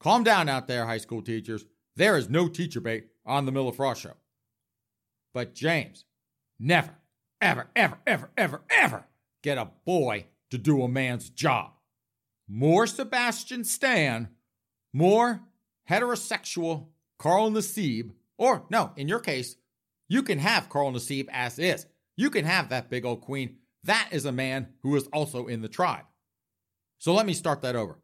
[0.01, 1.65] Calm down out there, high school teachers.
[1.97, 4.15] There is no teacher bait on the Miller Frost Show.
[5.35, 6.05] But James,
[6.59, 6.97] never,
[7.41, 9.05] ever, ever, ever, ever, ever
[9.43, 11.73] get a boy to do a man's job.
[12.49, 14.29] More Sebastian Stan,
[14.93, 15.43] more
[15.89, 19.57] heterosexual Carl Nassib, or no, in your case,
[20.09, 21.87] you can have Carl Nassib as is.
[22.17, 23.57] You can have that big old queen.
[23.85, 26.05] That is a man who is also in the tribe.
[26.99, 27.99] So let me start that over.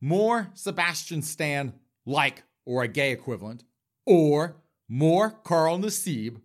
[0.00, 1.74] More Sebastian Stan
[2.06, 3.64] like or a gay equivalent,
[4.06, 4.56] or
[4.88, 6.40] more Carl Nassib,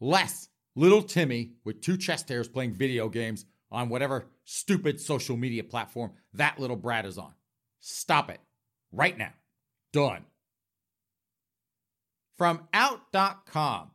[0.00, 5.64] less little Timmy with two chest hairs playing video games on whatever stupid social media
[5.64, 7.32] platform that little brat is on.
[7.80, 8.40] Stop it
[8.92, 9.32] right now.
[9.92, 10.24] Done.
[12.36, 13.90] From Out.com,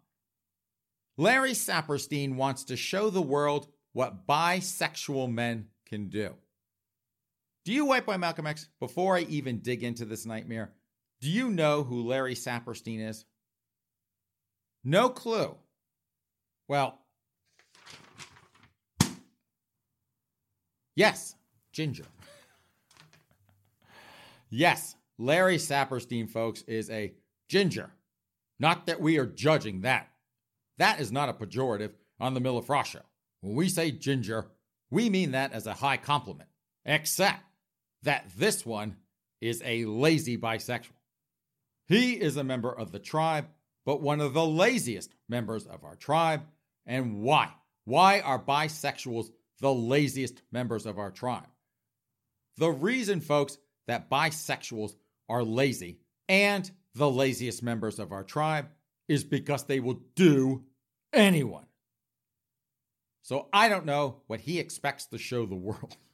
[1.17, 6.33] Larry Saperstein wants to show the world what bisexual men can do.
[7.65, 10.71] Do you, White Boy Malcolm X, before I even dig into this nightmare,
[11.19, 13.25] do you know who Larry Saperstein is?
[14.83, 15.55] No clue.
[16.69, 16.99] Well,
[20.99, 21.35] yes,
[21.71, 22.03] Ginger.
[24.49, 27.13] yes, Larry Saperstein, folks, is a
[27.47, 27.91] ginger.
[28.59, 30.09] Not that we are judging that.
[30.77, 33.01] That is not a pejorative on the Miller Frost Show.
[33.39, 34.47] When we say ginger,
[34.91, 36.49] we mean that as a high compliment,
[36.85, 37.43] except
[38.03, 38.97] that this one
[39.39, 40.91] is a lazy bisexual.
[41.87, 43.47] He is a member of the tribe,
[43.85, 46.41] but one of the laziest members of our tribe.
[46.85, 47.53] And why?
[47.85, 51.49] Why are bisexuals the laziest members of our tribe?
[52.57, 54.95] The reason, folks, that bisexuals
[55.27, 58.67] are lazy and the laziest members of our tribe
[59.07, 60.63] is because they will do
[61.13, 61.65] anyone.
[63.21, 65.97] So I don't know what he expects to show the world.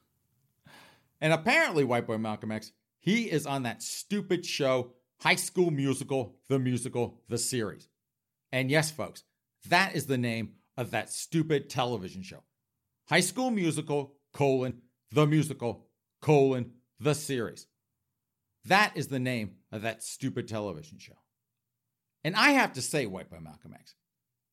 [1.21, 6.35] And apparently, White Boy Malcolm X, he is on that stupid show, High School Musical,
[6.49, 7.87] the musical, the series.
[8.51, 9.23] And yes, folks,
[9.69, 12.43] that is the name of that stupid television show.
[13.09, 15.87] High School Musical, colon, the musical,
[16.21, 17.67] colon, the series.
[18.65, 21.13] That is the name of that stupid television show.
[22.23, 23.93] And I have to say, White Boy Malcolm X,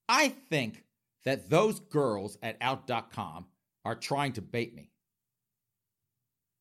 [0.09, 0.85] I think
[1.25, 3.47] that those girls at Out.com
[3.85, 4.91] are trying to bait me.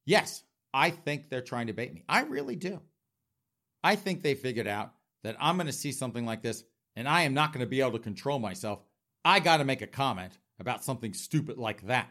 [0.06, 2.04] Yes, I think they're trying to bait me.
[2.08, 2.80] I really do.
[3.84, 6.64] I think they figured out that I'm going to see something like this
[6.96, 8.80] and I am not going to be able to control myself.
[9.24, 12.10] I got to make a comment about something stupid like that.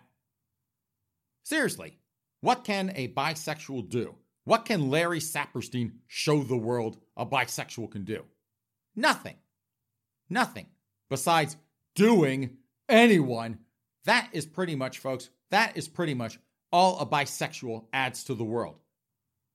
[1.45, 1.97] Seriously,
[2.43, 4.17] what can a bisexual do?
[4.45, 8.25] What can Larry Saperstein show the world a bisexual can do?
[8.95, 9.37] Nothing.
[10.29, 10.67] Nothing.
[11.09, 11.57] Besides
[11.95, 12.59] doing
[12.89, 13.59] anyone.
[14.05, 16.39] That is pretty much, folks, that is pretty much
[16.73, 18.79] all a bisexual adds to the world.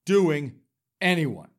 [0.06, 0.56] Doing
[1.02, 1.50] anyone.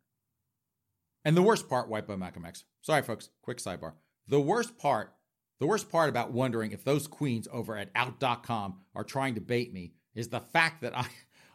[1.25, 3.95] And the worst part, White Boy Malcolm X, sorry, folks, quick sidebar.
[4.29, 5.13] The worst part,
[5.59, 9.73] the worst part about wondering if those queens over at out.com are trying to bait
[9.73, 11.07] me is the fact that I.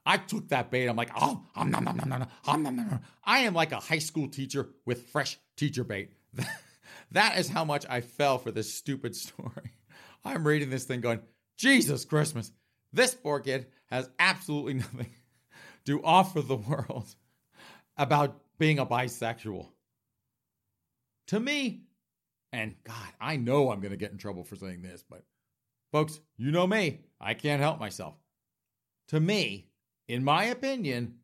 [0.03, 0.87] I took that bait.
[0.87, 2.99] I'm like, oh, I'm nom, nom, nom, nom, nom, nom, nom.
[3.23, 6.13] I am like a high school teacher with fresh teacher bait.
[7.11, 9.73] that is how much I fell for this stupid story.
[10.25, 11.19] I'm reading this thing going,
[11.57, 12.51] Jesus Christmas.
[12.93, 15.13] This poor kid has absolutely nothing
[15.85, 17.15] to offer the world
[17.97, 19.67] about being a bisexual.
[21.27, 21.83] To me,
[22.51, 25.23] and God, I know I'm going to get in trouble for saying this, but
[25.91, 27.01] folks, you know me.
[27.19, 28.15] I can't help myself.
[29.09, 29.69] To me,
[30.07, 31.15] in my opinion,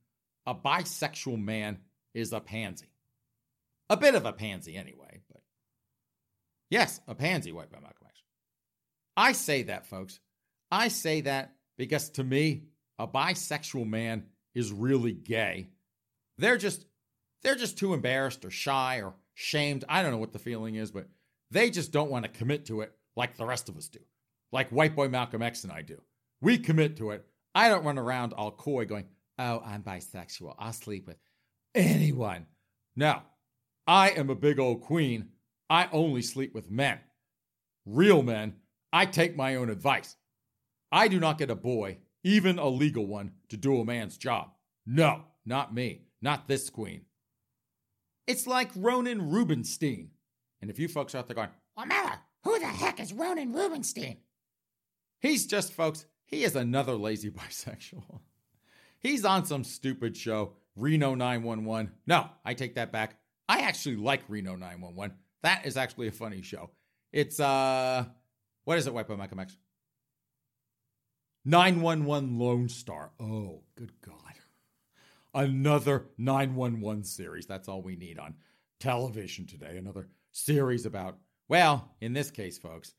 [0.45, 1.79] a bisexual man
[2.13, 2.91] is a pansy.
[3.89, 5.41] A bit of a pansy, anyway, but
[6.69, 8.21] yes, a pansy, white boy Malcolm X.
[9.15, 10.19] I say that, folks.
[10.69, 12.63] I say that because to me,
[12.99, 15.69] a bisexual man is really gay.
[16.37, 16.85] They're just
[17.43, 19.85] they're just too embarrassed or shy or shamed.
[19.87, 21.07] I don't know what the feeling is, but
[21.51, 23.99] they just don't want to commit to it like the rest of us do.
[24.51, 26.01] Like white boy Malcolm X and I do.
[26.41, 27.25] We commit to it.
[27.55, 29.05] I don't run around all coy going,
[29.39, 30.55] "Oh, I'm bisexual.
[30.59, 31.17] I'll sleep with
[31.75, 32.45] anyone."
[32.95, 33.21] No.
[33.87, 35.29] I am a big old queen.
[35.69, 36.99] I only sleep with men.
[37.85, 38.55] Real men.
[38.91, 40.15] I take my own advice.
[40.91, 44.51] I do not get a boy even a legal one, to do a man's job.
[44.85, 47.05] No, not me, not this queen.
[48.27, 50.09] It's like Ronen Rubinstein.
[50.61, 54.17] And if you folks are out there going, Miller, who the heck is Ronen Rubinstein?
[55.19, 58.19] He's just, folks, he is another lazy bisexual.
[58.99, 61.91] He's on some stupid show, Reno 911.
[62.05, 63.17] No, I take that back.
[63.47, 65.15] I actually like Reno 911.
[65.43, 66.71] That is actually a funny show.
[67.11, 68.05] It's, uh,
[68.65, 69.55] what is it, White Boy Malcolm X?
[71.45, 73.11] 911 Lone Star.
[73.19, 74.15] Oh, good God.
[75.33, 77.45] Another 911 series.
[77.45, 78.35] That's all we need on
[78.79, 79.77] television today.
[79.77, 81.17] Another series about,
[81.49, 82.93] well, in this case, folks,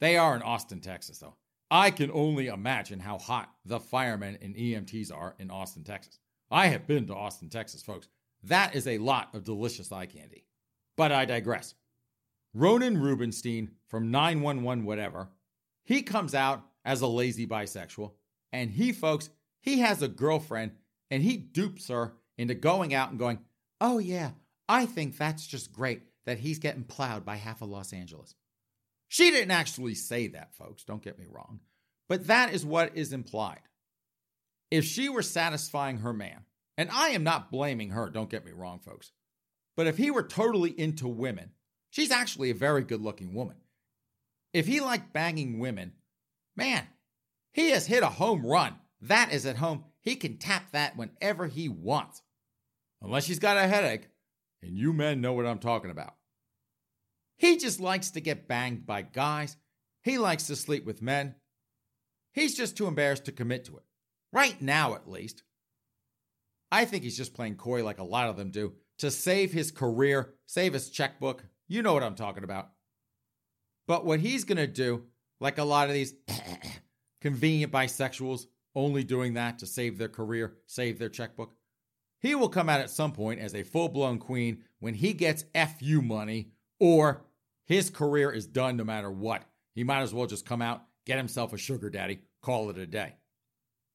[0.00, 1.36] they are in Austin, Texas, though.
[1.70, 6.18] I can only imagine how hot the firemen and EMTs are in Austin, Texas.
[6.50, 8.08] I have been to Austin, Texas, folks.
[8.42, 10.44] That is a lot of delicious eye candy.
[10.96, 11.74] But I digress.
[12.54, 15.28] Ronen Rubinstein from 911 whatever,
[15.84, 18.12] he comes out as a lazy bisexual.
[18.52, 20.72] And he, folks, he has a girlfriend
[21.10, 23.38] and he dupes her into going out and going,
[23.80, 24.32] Oh, yeah,
[24.68, 28.34] I think that's just great that he's getting plowed by half of Los Angeles.
[29.08, 31.60] She didn't actually say that, folks, don't get me wrong,
[32.08, 33.60] but that is what is implied.
[34.70, 36.44] If she were satisfying her man,
[36.78, 39.12] and I am not blaming her, don't get me wrong, folks,
[39.76, 41.50] but if he were totally into women,
[41.90, 43.56] she's actually a very good looking woman.
[44.52, 45.92] If he liked banging women,
[46.56, 46.86] Man,
[47.52, 48.76] he has hit a home run.
[49.00, 49.84] That is at home.
[50.00, 52.22] He can tap that whenever he wants.
[53.00, 54.08] Unless she's got a headache,
[54.62, 56.14] and you men know what I'm talking about.
[57.42, 59.56] He just likes to get banged by guys.
[60.04, 61.34] He likes to sleep with men.
[62.32, 63.82] He's just too embarrassed to commit to it.
[64.32, 65.42] Right now, at least.
[66.70, 69.72] I think he's just playing coy like a lot of them do to save his
[69.72, 71.44] career, save his checkbook.
[71.66, 72.70] You know what I'm talking about.
[73.88, 75.06] But what he's going to do
[75.40, 76.14] like a lot of these
[77.20, 81.56] convenient bisexuals only doing that to save their career, save their checkbook.
[82.20, 85.44] He will come out at some point as a full blown queen when he gets
[85.52, 87.24] FU money or
[87.66, 89.44] his career is done no matter what.
[89.74, 92.86] He might as well just come out, get himself a sugar daddy, call it a
[92.86, 93.14] day.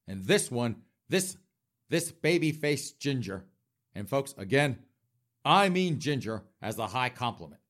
[0.06, 0.76] And this one,
[1.08, 1.36] this
[1.90, 3.46] this baby faced ginger,
[3.94, 4.78] and folks, again,
[5.44, 7.60] I mean ginger as a high compliment.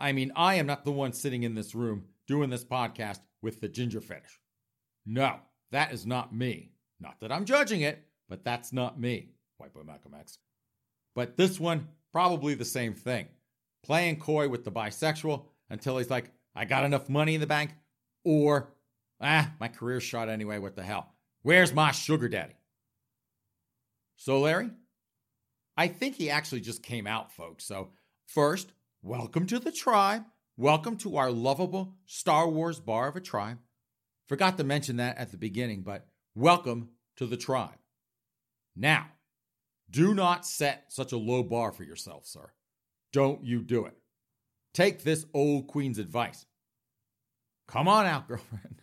[0.00, 3.60] I mean, I am not the one sitting in this room doing this podcast with
[3.60, 4.40] the ginger fetish.
[5.06, 5.36] No,
[5.70, 6.72] that is not me.
[7.00, 10.38] Not that I'm judging it, but that's not me, White Boy Malcolm X.
[11.14, 13.28] But this one, probably the same thing.
[13.86, 17.70] Playing coy with the bisexual until he's like, I got enough money in the bank,
[18.24, 18.72] or,
[19.20, 21.12] ah, my career's shot anyway, what the hell?
[21.42, 22.56] Where's my sugar daddy?
[24.16, 24.70] So, Larry,
[25.76, 27.64] I think he actually just came out, folks.
[27.64, 27.90] So,
[28.26, 28.72] first,
[29.02, 30.24] welcome to the tribe.
[30.56, 33.58] Welcome to our lovable Star Wars bar of a tribe.
[34.26, 37.78] Forgot to mention that at the beginning, but welcome to the tribe.
[38.74, 39.06] Now,
[39.88, 42.50] do not set such a low bar for yourself, sir.
[43.16, 43.96] Don't you do it.
[44.74, 46.44] Take this old queen's advice.
[47.66, 48.82] Come on out, girlfriend.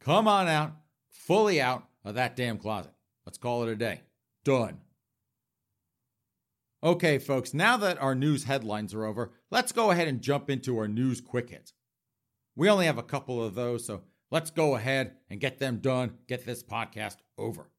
[0.00, 0.72] Come on out,
[1.08, 2.90] fully out of that damn closet.
[3.24, 4.00] Let's call it a day.
[4.44, 4.78] Done.
[6.82, 10.76] Okay, folks, now that our news headlines are over, let's go ahead and jump into
[10.76, 11.74] our news quick hits.
[12.56, 14.02] We only have a couple of those, so
[14.32, 17.70] let's go ahead and get them done, get this podcast over.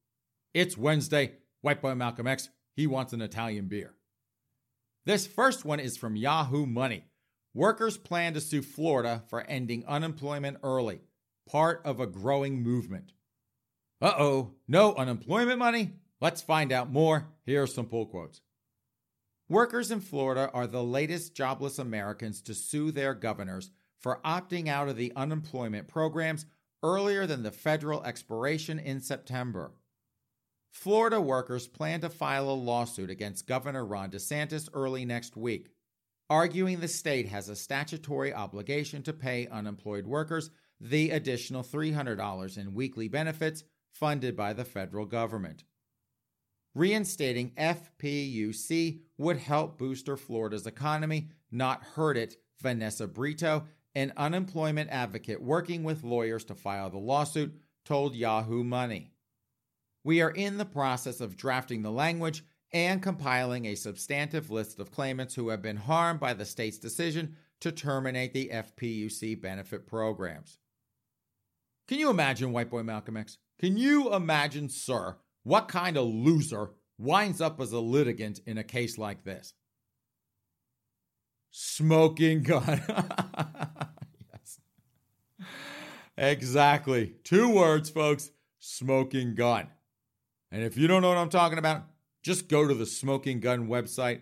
[0.54, 1.32] It's Wednesday.
[1.60, 3.92] White Boy Malcolm X, he wants an Italian beer.
[5.06, 7.04] This first one is from Yahoo Money.
[7.54, 11.00] Workers plan to sue Florida for ending unemployment early,
[11.48, 13.12] part of a growing movement.
[14.02, 15.92] Uh oh, no unemployment money?
[16.20, 17.28] Let's find out more.
[17.44, 18.40] Here are some pull quotes.
[19.48, 24.88] Workers in Florida are the latest jobless Americans to sue their governors for opting out
[24.88, 26.46] of the unemployment programs
[26.82, 29.70] earlier than the federal expiration in September.
[30.76, 35.70] Florida workers plan to file a lawsuit against Governor Ron DeSantis early next week,
[36.28, 42.74] arguing the state has a statutory obligation to pay unemployed workers the additional $300 in
[42.74, 45.64] weekly benefits funded by the federal government.
[46.74, 53.64] Reinstating FPUC would help booster Florida's economy, not hurt it, Vanessa Brito,
[53.94, 59.15] an unemployment advocate working with lawyers to file the lawsuit, told Yahoo Money.
[60.06, 64.92] We are in the process of drafting the language and compiling a substantive list of
[64.92, 70.58] claimants who have been harmed by the state's decision to terminate the FPUC benefit programs.
[71.88, 73.38] Can you imagine, White Boy Malcolm X?
[73.58, 78.64] Can you imagine, sir, what kind of loser winds up as a litigant in a
[78.64, 79.54] case like this?
[81.50, 82.80] Smoking gun.
[84.32, 84.60] yes.
[86.16, 87.16] Exactly.
[87.24, 88.30] Two words, folks
[88.60, 89.68] smoking gun.
[90.50, 91.84] And if you don't know what I'm talking about,
[92.22, 94.20] just go to the Smoking Gun website.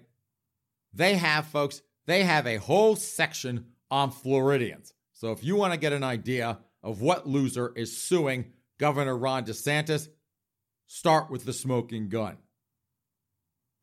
[0.92, 4.94] They have, folks, they have a whole section on Floridians.
[5.12, 9.44] So if you want to get an idea of what loser is suing Governor Ron
[9.44, 10.08] DeSantis,
[10.86, 12.36] Start with the smoking gun.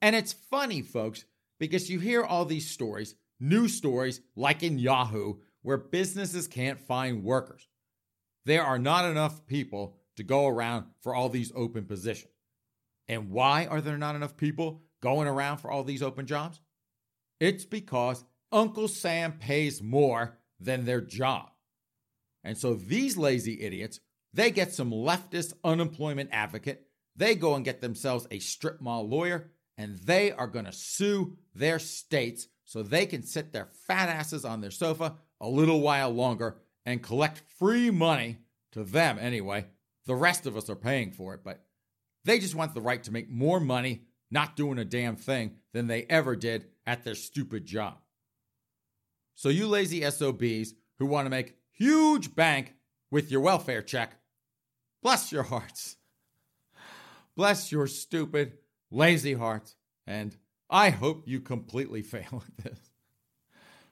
[0.01, 1.25] And it's funny, folks,
[1.59, 7.23] because you hear all these stories, news stories like in Yahoo, where businesses can't find
[7.23, 7.67] workers.
[8.45, 12.31] There are not enough people to go around for all these open positions.
[13.07, 16.61] And why are there not enough people going around for all these open jobs?
[17.39, 21.49] It's because Uncle Sam pays more than their job.
[22.43, 23.99] And so these lazy idiots,
[24.33, 29.51] they get some leftist unemployment advocate they go and get themselves a strip mall lawyer
[29.77, 34.45] and they are going to sue their states so they can sit their fat asses
[34.45, 38.37] on their sofa a little while longer and collect free money
[38.71, 39.65] to them anyway.
[40.05, 41.63] The rest of us are paying for it, but
[42.25, 45.87] they just want the right to make more money not doing a damn thing than
[45.87, 47.97] they ever did at their stupid job.
[49.35, 52.75] So, you lazy SOBs who want to make huge bank
[53.09, 54.17] with your welfare check,
[55.01, 55.97] bless your hearts.
[57.35, 58.57] Bless your stupid,
[58.91, 59.75] lazy hearts,
[60.05, 60.35] and
[60.69, 62.79] I hope you completely fail at this.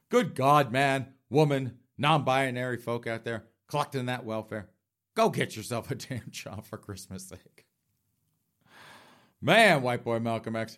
[0.10, 4.70] Good God, man, woman, non binary folk out there collecting that welfare.
[5.16, 7.66] Go get yourself a damn job for Christmas sake.
[9.41, 10.78] Man, white boy Malcolm X,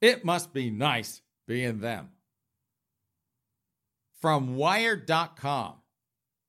[0.00, 2.10] it must be nice being them.
[4.20, 5.74] From Wired.com,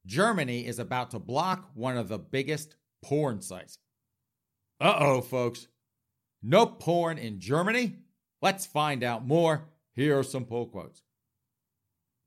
[0.05, 3.77] Germany is about to block one of the biggest porn sites.
[4.79, 5.67] Uh oh, folks.
[6.41, 7.97] No porn in Germany?
[8.41, 9.69] Let's find out more.
[9.93, 11.03] Here are some poll quotes.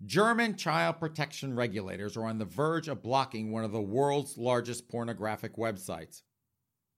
[0.05, 4.89] German child protection regulators are on the verge of blocking one of the world's largest
[4.89, 6.23] pornographic websites.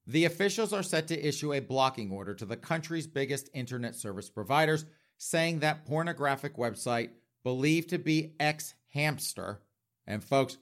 [0.06, 4.30] The officials are set to issue a blocking order to the country's biggest internet service
[4.30, 4.84] providers,
[5.18, 7.10] saying that pornographic website
[7.42, 9.60] believed to be X Hamster.
[10.06, 10.58] And folks,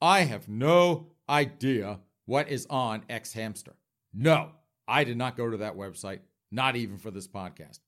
[0.00, 3.76] I have no idea what is on X Hamster.
[4.14, 4.50] No,
[4.86, 6.20] I did not go to that website,
[6.50, 7.80] not even for this podcast.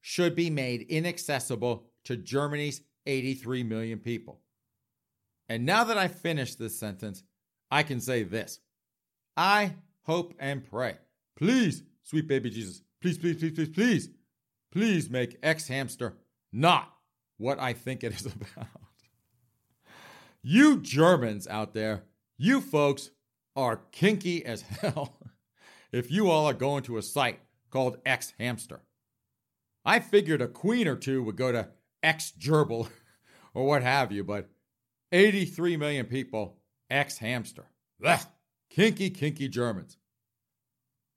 [0.00, 4.40] Should be made inaccessible to Germany's 83 million people.
[5.48, 7.22] And now that I've finished this sentence,
[7.70, 8.60] I can say this
[9.36, 10.96] I hope and pray.
[11.36, 14.08] Please, sweet baby Jesus, please, please, please, please, please,
[14.72, 16.14] please make X Hamster
[16.52, 16.92] not
[17.38, 18.26] what I think it is
[18.56, 18.68] about.
[20.42, 22.04] You Germans out there,
[22.38, 23.10] you folks
[23.54, 25.18] are kinky as hell
[25.92, 27.40] if you all are going to a site
[27.70, 28.80] called X Hamster.
[29.84, 31.68] I figured a queen or two would go to
[32.06, 32.88] X Gerbil
[33.54, 34.48] or what have you, but
[35.10, 37.66] 83 million people, ex hamster.
[38.70, 39.96] Kinky, kinky Germans.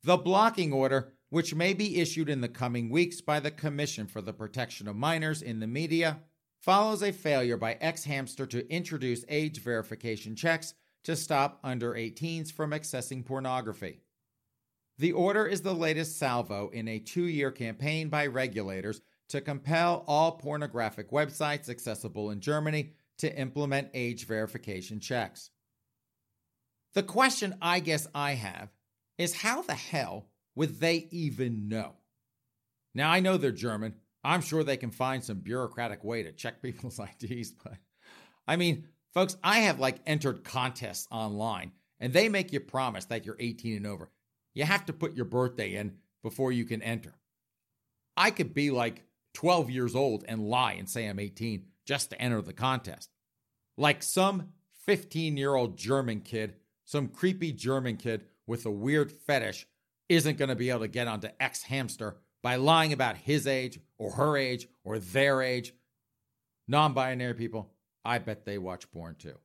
[0.03, 4.21] The blocking order, which may be issued in the coming weeks by the Commission for
[4.21, 6.21] the Protection of Minors in the Media,
[6.59, 10.73] follows a failure by ex hamster to introduce age verification checks
[11.03, 14.01] to stop under 18s from accessing pornography.
[14.97, 20.03] The order is the latest salvo in a two year campaign by regulators to compel
[20.07, 25.51] all pornographic websites accessible in Germany to implement age verification checks.
[26.93, 28.69] The question I guess I have
[29.17, 31.93] is how the hell would they even know?
[32.95, 33.95] Now, I know they're German.
[34.23, 37.75] I'm sure they can find some bureaucratic way to check people's IDs, but
[38.47, 43.25] I mean, folks, I have like entered contests online and they make you promise that
[43.25, 44.09] you're 18 and over.
[44.55, 47.13] You have to put your birthday in before you can enter.
[48.17, 49.03] I could be like
[49.39, 53.09] 12 years old and lie and say I'm 18 just to enter the contest.
[53.77, 54.49] Like some
[54.85, 59.65] 15 year old German kid, some creepy German kid with a weird fetish
[60.09, 63.79] isn't going to be able to get onto X Hamster by lying about his age
[63.97, 65.71] or her age or their age.
[66.67, 67.71] Non binary people,
[68.03, 69.37] I bet they watch porn too.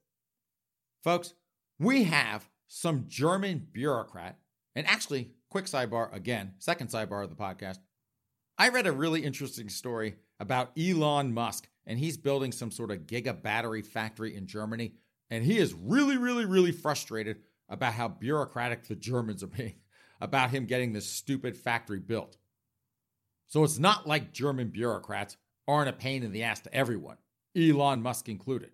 [1.05, 1.35] Folks,
[1.79, 4.41] we have some German bureaucrat,
[4.75, 7.79] and actually, quick sidebar again, second sidebar of the podcast.
[8.57, 13.07] I read a really interesting story about Elon Musk, and he's building some sort of
[13.07, 14.93] giga battery factory in Germany.
[15.31, 17.39] And he is really, really, really frustrated
[17.69, 19.75] about how bureaucratic the Germans are being
[20.21, 22.37] about him getting this stupid factory built.
[23.47, 25.37] So it's not like German bureaucrats
[25.67, 27.17] aren't a pain in the ass to everyone,
[27.57, 28.71] Elon Musk included.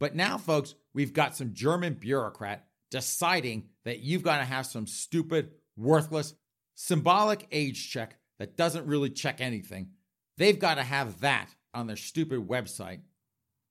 [0.00, 4.86] But now, folks, we've got some German bureaucrat deciding that you've got to have some
[4.86, 6.34] stupid, worthless,
[6.74, 9.90] symbolic age check that doesn't really check anything.
[10.36, 13.00] They've got to have that on their stupid website.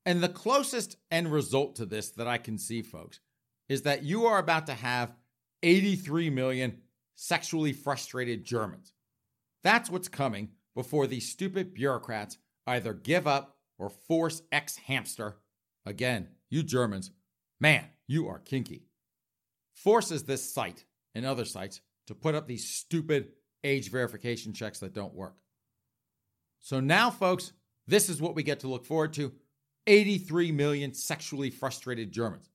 [0.05, 3.19] And the closest end result to this that I can see, folks,
[3.69, 5.13] is that you are about to have
[5.63, 6.81] 83 million
[7.15, 8.93] sexually frustrated Germans.
[9.63, 15.37] That's what's coming before these stupid bureaucrats either give up or force X hamster.
[15.85, 17.11] Again, you Germans,
[17.59, 18.83] man, you are kinky.
[19.73, 23.31] Forces this site and other sites to put up these stupid
[23.63, 25.35] age verification checks that don't work.
[26.59, 27.53] So now, folks,
[27.87, 29.31] this is what we get to look forward to
[29.87, 32.49] 83 million sexually frustrated Germans.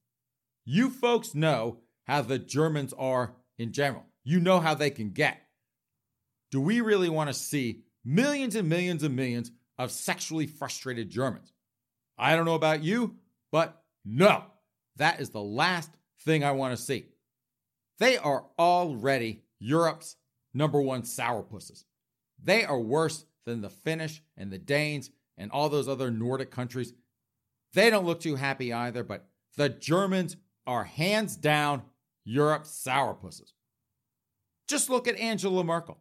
[0.64, 4.05] You folks know how the Germans are in general.
[4.24, 5.40] You know how they can get.
[6.50, 11.53] Do we really want to see millions and millions and millions of sexually frustrated Germans?
[12.18, 13.16] I don't know about you,
[13.50, 14.44] but no,
[14.96, 15.90] that is the last
[16.20, 17.07] thing I want to see.
[17.98, 20.16] They are already Europe's
[20.55, 21.84] number one sourpusses.
[22.42, 26.92] They are worse than the Finnish and the Danes and all those other Nordic countries.
[27.74, 29.26] They don't look too happy either, but
[29.57, 30.36] the Germans
[30.66, 31.82] are hands down
[32.24, 33.53] Europe's sourpusses.
[34.68, 35.98] Just look at Angela Merkel.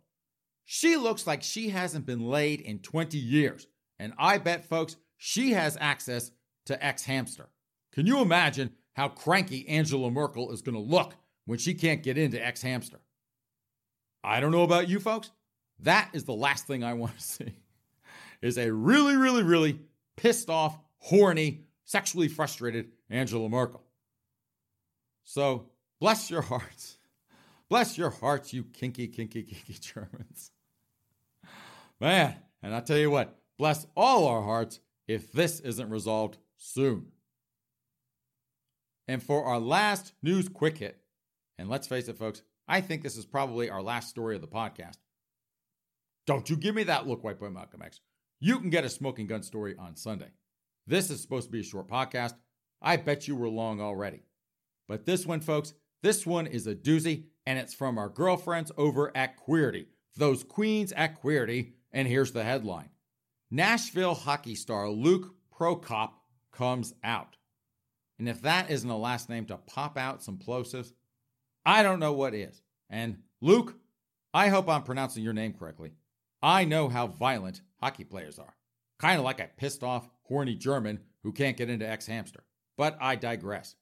[0.66, 3.68] She looks like she hasn't been laid in 20 years.
[4.00, 6.32] And I bet, folks, she has access
[6.66, 7.50] to ex hamster.
[7.94, 12.18] Can you imagine how cranky Angela Merkel is going to look when she can't get
[12.18, 13.00] into X Hamster?
[14.24, 15.32] I don't know about you folks.
[15.80, 17.54] That is the last thing I want to see.
[18.42, 19.80] Is a really, really, really
[20.18, 23.84] pissed off, horny, sexually frustrated Angela Merkel.
[25.24, 25.68] So
[26.00, 26.98] bless your hearts.
[27.70, 30.52] Bless your hearts, you kinky, kinky, kinky Germans.
[32.00, 37.08] Man, and I tell you what, bless all our hearts if this isn't resolved soon.
[39.08, 40.98] And for our last news quick hit,
[41.58, 42.42] and let's face it, folks,
[42.72, 44.96] I think this is probably our last story of the podcast.
[46.26, 48.00] Don't you give me that look, White Boy Malcolm X.
[48.40, 50.30] You can get a smoking gun story on Sunday.
[50.88, 52.34] This is supposed to be a short podcast.
[52.82, 54.22] I bet you were long already.
[54.88, 59.12] But this one, folks, this one is a doozy, and it's from our girlfriends over
[59.18, 61.74] at Queerty, those queens at Queerty.
[61.92, 62.92] And here's the headline
[63.52, 66.12] Nashville hockey star Luke Prokop
[66.54, 67.36] comes out.
[68.18, 70.94] And if that isn't a last name to pop out some plosives,
[71.66, 72.62] I don't know what is.
[72.90, 73.76] And Luke,
[74.34, 75.92] I hope I'm pronouncing your name correctly.
[76.42, 78.56] I know how violent hockey players are.
[79.02, 82.44] kind of like a pissed off, horny German who can't get into X Hamster.
[82.78, 83.76] But I digress.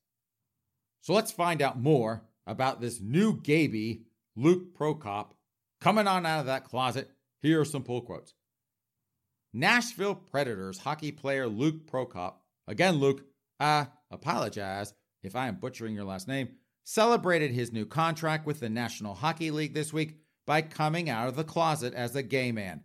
[1.01, 4.03] So let's find out more about this new Gaby,
[4.35, 5.31] Luke Prokop,
[5.81, 7.09] coming on out of that closet.
[7.41, 8.33] Here are some pull quotes.
[9.53, 12.35] Nashville Predators hockey player Luke Prokop,
[12.67, 13.25] again, Luke,
[13.59, 16.49] I apologize if I am butchering your last name,
[16.83, 21.35] celebrated his new contract with the National Hockey League this week by coming out of
[21.35, 22.81] the closet as a gay man.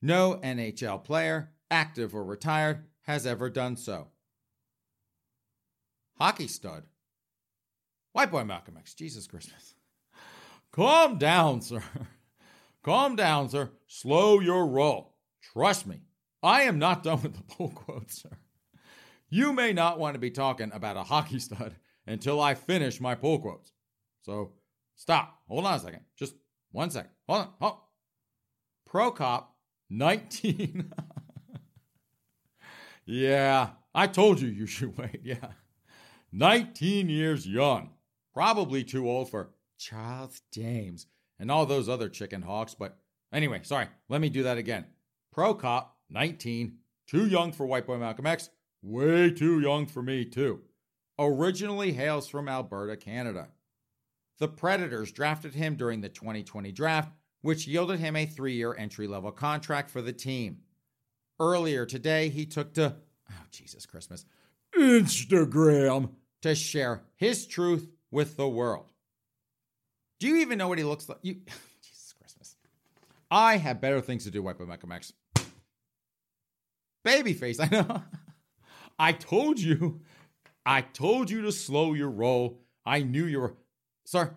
[0.00, 4.08] No NHL player, active or retired, has ever done so.
[6.18, 6.84] Hockey stud.
[8.12, 9.74] White boy Malcolm X, Jesus Christmas.
[10.72, 11.82] Calm down, sir.
[12.84, 13.70] Calm down, sir.
[13.86, 15.14] Slow your roll.
[15.52, 16.02] Trust me,
[16.42, 18.38] I am not done with the pull quotes, sir.
[19.30, 21.74] You may not want to be talking about a hockey stud
[22.08, 23.72] until I finish my pull quotes.
[24.22, 24.52] So
[24.96, 25.40] stop.
[25.48, 26.00] Hold on a second.
[26.16, 26.34] Just
[26.72, 27.10] one second.
[27.28, 27.48] Hold on.
[27.60, 27.76] Hold.
[28.88, 29.44] Prokop,
[29.90, 30.92] 19.
[33.06, 35.20] yeah, I told you you should wait.
[35.24, 35.52] Yeah.
[36.32, 37.90] 19 years young.
[38.34, 41.06] Probably too old for Charles James
[41.38, 42.74] and all those other chicken hawks.
[42.74, 42.98] But
[43.32, 43.86] anyway, sorry.
[44.08, 44.84] Let me do that again.
[45.34, 46.76] Prokop, 19.
[47.06, 48.50] Too young for White Boy Malcolm X.
[48.82, 50.60] Way too young for me, too.
[51.18, 53.48] Originally hails from Alberta, Canada.
[54.38, 57.12] The Predators drafted him during the 2020 draft,
[57.42, 60.58] which yielded him a three year entry level contract for the team.
[61.40, 62.96] Earlier today, he took to,
[63.30, 64.24] oh, Jesus Christmas,
[64.76, 66.10] Instagram
[66.42, 68.92] to share his truth with the world.
[70.20, 71.18] Do you even know what he looks like?
[71.22, 71.34] You,
[71.82, 72.56] Jesus Christmas.
[73.30, 75.12] I have better things to do, White Boy Malcolm X.
[77.04, 78.02] Babyface, I know.
[78.98, 80.00] I told you.
[80.68, 82.60] I told you to slow your roll.
[82.84, 83.56] I knew you were.
[84.04, 84.34] Sir,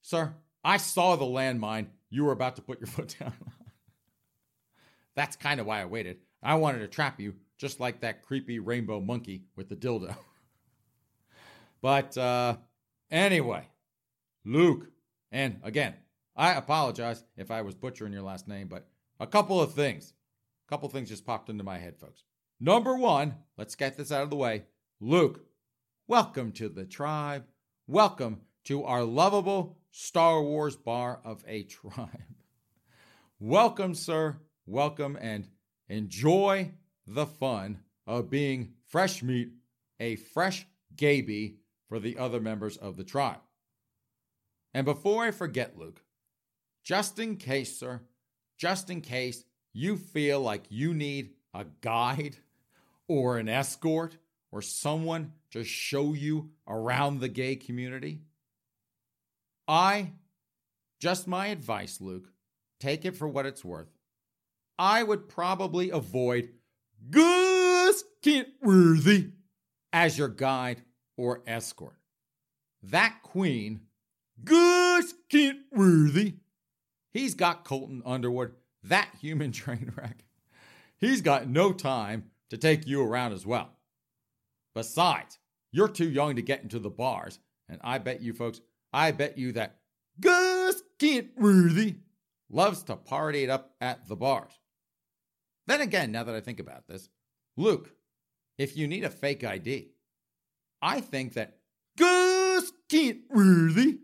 [0.00, 3.32] sir, I saw the landmine you were about to put your foot down.
[5.16, 6.18] That's kind of why I waited.
[6.40, 10.14] I wanted to trap you, just like that creepy rainbow monkey with the dildo.
[11.82, 12.58] but uh,
[13.10, 13.66] anyway,
[14.44, 14.86] Luke,
[15.32, 15.94] and again,
[16.36, 18.86] I apologize if I was butchering your last name, but
[19.18, 20.14] a couple of things.
[20.68, 22.22] A couple of things just popped into my head, folks.
[22.60, 24.62] Number one, let's get this out of the way.
[25.00, 25.40] Luke,
[26.08, 27.44] welcome to the tribe.
[27.88, 32.08] Welcome to our lovable Star Wars bar of a tribe.
[33.40, 34.36] welcome, sir.
[34.66, 35.48] Welcome and
[35.88, 36.70] enjoy
[37.06, 39.50] the fun of being fresh meat,
[39.98, 41.56] a fresh Gaby
[41.88, 43.40] for the other members of the tribe.
[44.74, 46.02] And before I forget, Luke,
[46.84, 48.00] just in case, sir,
[48.56, 52.36] just in case you feel like you need a guide
[53.08, 54.16] or an escort
[54.52, 58.20] or someone to show you around the gay community?
[59.66, 60.12] I,
[61.00, 62.28] just my advice, Luke,
[62.78, 63.88] take it for what it's worth.
[64.78, 66.50] I would probably avoid
[67.10, 69.30] Gus Kenworthy
[69.92, 70.82] as your guide
[71.16, 71.96] or escort.
[72.82, 73.80] That queen,
[74.44, 76.34] Gus Kenworthy,
[77.12, 78.52] he's got Colton Underwood,
[78.84, 80.24] that human train wreck.
[80.98, 83.70] He's got no time to take you around as well.
[84.74, 85.38] Besides,
[85.76, 88.62] you're too young to get into the bars, and I bet you folks,
[88.94, 89.76] I bet you that
[90.18, 91.96] Gus Kenworthy
[92.48, 94.52] loves to party it up at the bars.
[95.66, 97.10] Then again, now that I think about this,
[97.58, 97.90] Luke,
[98.56, 99.90] if you need a fake ID,
[100.80, 101.58] I think that
[101.98, 103.98] Gus Kenworthy,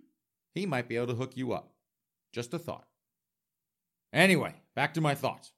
[0.54, 1.72] he might be able to hook you up.
[2.34, 2.86] Just a thought.
[4.12, 5.52] Anyway, back to my thoughts.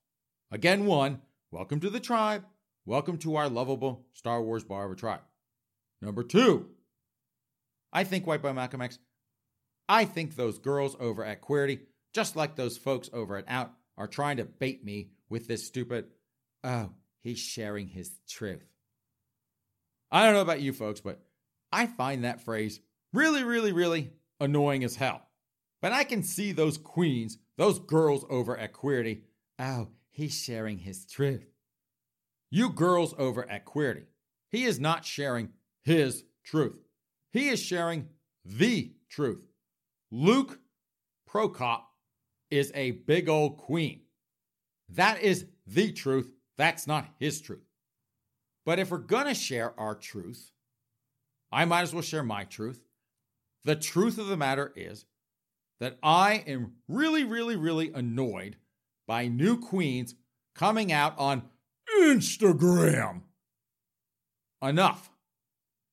[0.53, 2.45] Again, one, welcome to the tribe.
[2.87, 5.23] Welcome to our lovable Star Wars bar of a tribe.
[6.05, 6.67] Number two,
[7.91, 8.99] I think White Boy Malcolm X,
[9.89, 11.81] I think those girls over at Queerty,
[12.13, 16.07] just like those folks over at Out, are trying to bait me with this stupid,
[16.63, 16.91] oh,
[17.23, 18.67] he's sharing his truth.
[20.11, 21.21] I don't know about you folks, but
[21.73, 22.81] I find that phrase
[23.15, 25.23] really, really, really annoying as hell.
[25.81, 29.23] But I can see those queens, those girls over at Queerty,
[29.59, 31.47] oh, he's sharing his truth.
[32.51, 34.05] You girls over at Queerty,
[34.51, 35.49] he is not sharing
[35.85, 36.77] his truth.
[37.33, 38.09] He is sharing
[38.45, 39.47] the truth.
[40.11, 40.59] Luke
[41.29, 41.83] Prokop
[42.51, 44.01] is a big old queen.
[44.89, 46.31] That is the truth.
[46.57, 47.65] That's not his truth.
[48.65, 50.53] But if we're going to share our truth,
[51.51, 52.83] I might as well share my truth.
[53.65, 55.07] The truth of the matter is
[55.81, 58.57] that I am really, really, really annoyed
[59.07, 60.15] by new queens
[60.55, 61.43] coming out on
[62.01, 63.23] Instagram.
[64.63, 65.11] Enough.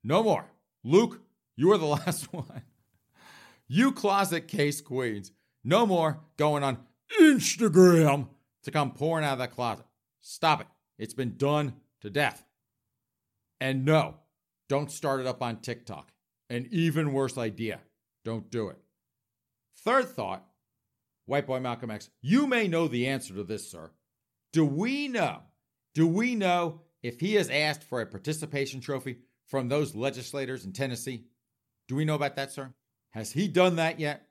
[0.04, 0.45] No more.
[0.84, 1.22] Luke,
[1.56, 2.64] you are the last one.
[3.68, 5.32] You closet case queens.
[5.64, 6.80] No more going on
[7.20, 8.28] Instagram
[8.64, 9.86] to come pouring out of that closet.
[10.22, 10.68] Stop it.
[10.97, 12.45] It's been done to death.
[13.60, 14.16] And no,
[14.70, 16.12] don't start it up on TikTok.
[16.49, 17.80] An even worse idea.
[18.26, 18.78] Don't do it.
[19.78, 20.45] Third thought
[21.26, 23.91] White Boy Malcolm X, you may know the answer to this, sir.
[24.52, 25.39] Do we know?
[25.93, 29.18] Do we know if he has asked for a participation trophy
[29.52, 31.26] from those legislators in Tennessee?
[31.89, 32.74] Do we know about that, sir?
[33.12, 34.26] Has he done that yet?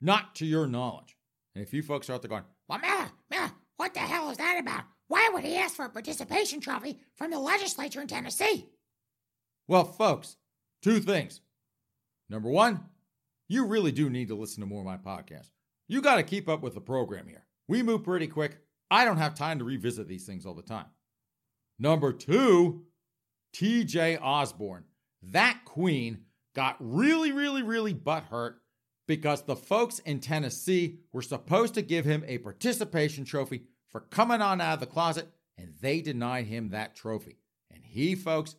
[0.00, 1.16] Not to your knowledge.
[1.54, 4.38] And if you folks are out there going, well, Miller, Miller, what the hell is
[4.38, 4.82] that about?
[5.06, 8.66] Why would he ask for a participation trophy from the legislature in Tennessee?
[9.68, 10.36] Well, folks,
[10.82, 11.40] two things.
[12.28, 12.80] Number one,
[13.48, 15.50] you really do need to listen to more of my podcast.
[15.86, 17.44] You got to keep up with the program here.
[17.68, 18.58] We move pretty quick.
[18.90, 20.86] I don't have time to revisit these things all the time.
[21.78, 22.84] Number two,
[23.54, 24.84] TJ Osborne.
[25.22, 26.24] That queen
[26.54, 28.54] got really, really, really butthurt
[29.06, 34.40] because the folks in Tennessee were supposed to give him a participation trophy for coming
[34.40, 35.28] on out of the closet,
[35.58, 37.38] and they denied him that trophy.
[37.70, 38.56] And he, folks,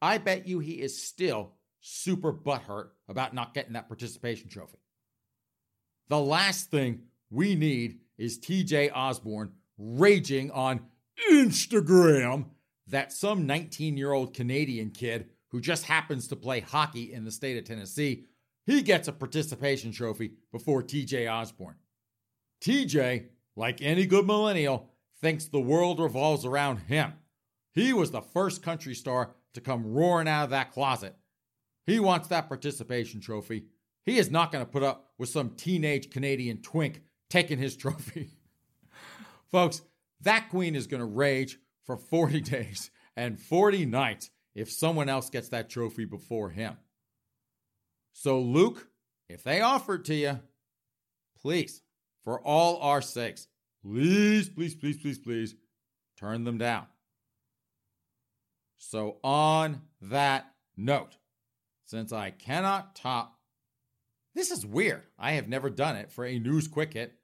[0.00, 4.78] I bet you he is still super butthurt about not getting that participation trophy.
[6.08, 10.80] The last thing we need is TJ Osborne raging on
[11.30, 12.46] Instagram
[12.88, 17.30] that some 19 year old Canadian kid who just happens to play hockey in the
[17.30, 18.24] state of Tennessee,
[18.64, 21.76] he gets a participation trophy before TJ Osborne.
[22.62, 27.14] TJ, like any good millennial, thinks the world revolves around him.
[27.72, 31.16] He was the first country star to come roaring out of that closet
[31.86, 33.66] he wants that participation trophy.
[34.04, 38.30] He is not going to put up with some teenage Canadian twink taking his trophy.
[39.50, 39.82] Folks,
[40.20, 45.30] that queen is going to rage for 40 days and 40 nights if someone else
[45.30, 46.76] gets that trophy before him.
[48.12, 48.88] So, Luke,
[49.28, 50.40] if they offer it to you,
[51.40, 51.82] please,
[52.24, 53.48] for all our sakes,
[53.82, 55.54] please, please, please, please, please,
[56.18, 56.86] turn them down.
[58.78, 61.16] So, on that note,
[61.84, 63.38] since I cannot top.
[64.34, 65.04] This is weird.
[65.18, 67.14] I have never done it for a news quick hit,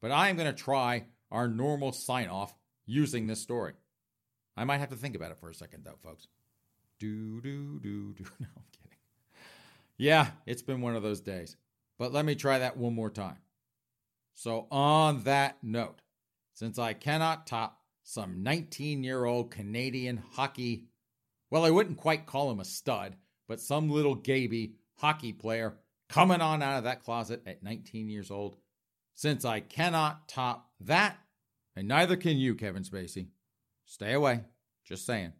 [0.00, 2.54] but I am going to try our normal sign off
[2.86, 3.72] using this story.
[4.56, 6.26] I might have to think about it for a second, though, folks.
[6.98, 8.24] Do, do, do, do.
[8.40, 8.98] No, I'm kidding.
[9.96, 11.56] Yeah, it's been one of those days.
[11.98, 13.38] But let me try that one more time.
[14.34, 16.00] So, on that note,
[16.54, 20.86] since I cannot top some 19 year old Canadian hockey,
[21.50, 23.16] well, I wouldn't quite call him a stud,
[23.48, 25.74] but some little gaby hockey player
[26.08, 28.56] coming on out of that closet at 19 years old.
[29.14, 31.18] Since I cannot top that,
[31.76, 33.28] and neither can you, Kevin Spacey,
[33.92, 34.40] stay away.
[34.84, 35.32] Just saying.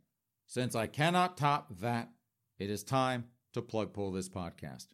[0.47, 2.11] Since I cannot top that,
[2.59, 3.25] it is time
[3.55, 4.89] to plug pull this podcast.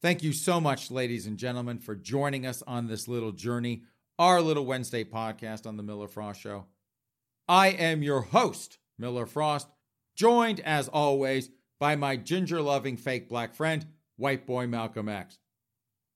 [0.00, 3.82] Thank you so much, ladies and gentlemen, for joining us on this little journey,
[4.18, 6.64] our little Wednesday podcast on The Miller Frost Show.
[7.46, 9.68] I am your host, Miller Frost,
[10.16, 13.84] joined as always by my ginger loving fake black friend,
[14.16, 15.38] white boy Malcolm X.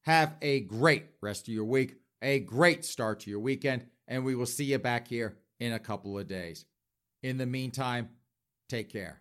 [0.03, 4.35] Have a great rest of your week, a great start to your weekend, and we
[4.35, 6.64] will see you back here in a couple of days.
[7.22, 8.08] In the meantime,
[8.68, 9.20] take care.